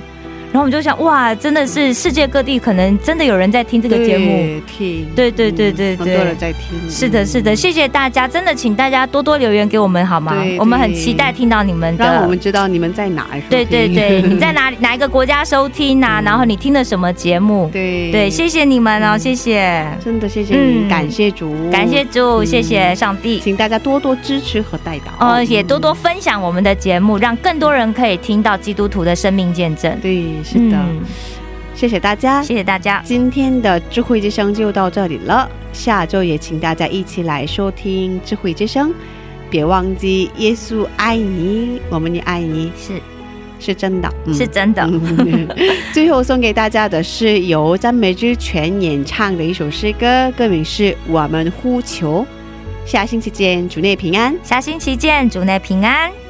[0.52, 10.44] 然后我们就想，哇，真的是世界各地可能真的有人在听这个节目，听，对对对对对，很多人在听，是的，是的，谢谢大家，真的，请大家多多留言给我们好吗？
[10.58, 13.28] 我们很期待听到你们的，让我们知道你们在哪。
[13.50, 16.22] 对对对，你在哪里哪一个国家收听啊？
[16.26, 17.70] 然后你听的什么节目？
[17.72, 18.12] 对。
[18.12, 29.96] 对，谢谢你们哦，谢谢，真的谢谢你，感谢主，感谢主，谢谢上帝，请大家多多支持和带导，哦，也多多分享我们的节目，让更多人可以听到基督徒的生命见证。
[30.02, 30.86] 对，是的。
[31.76, 33.02] 谢谢大家，谢谢大家。
[33.06, 38.94] 今天的智慧之声就到这里了，下周也请大家一起来收听智慧之声。
[39.50, 43.02] 别忘记，耶稣爱你，我们也爱你，是
[43.60, 44.90] 是真的，是真的。
[45.94, 52.26] 最后送给大家的是由赞美之泉演唱的一首诗歌，歌名是《我们呼求》。
[52.90, 54.36] 下星期见，主内平安。
[54.44, 56.29] 下星期见，主内平安。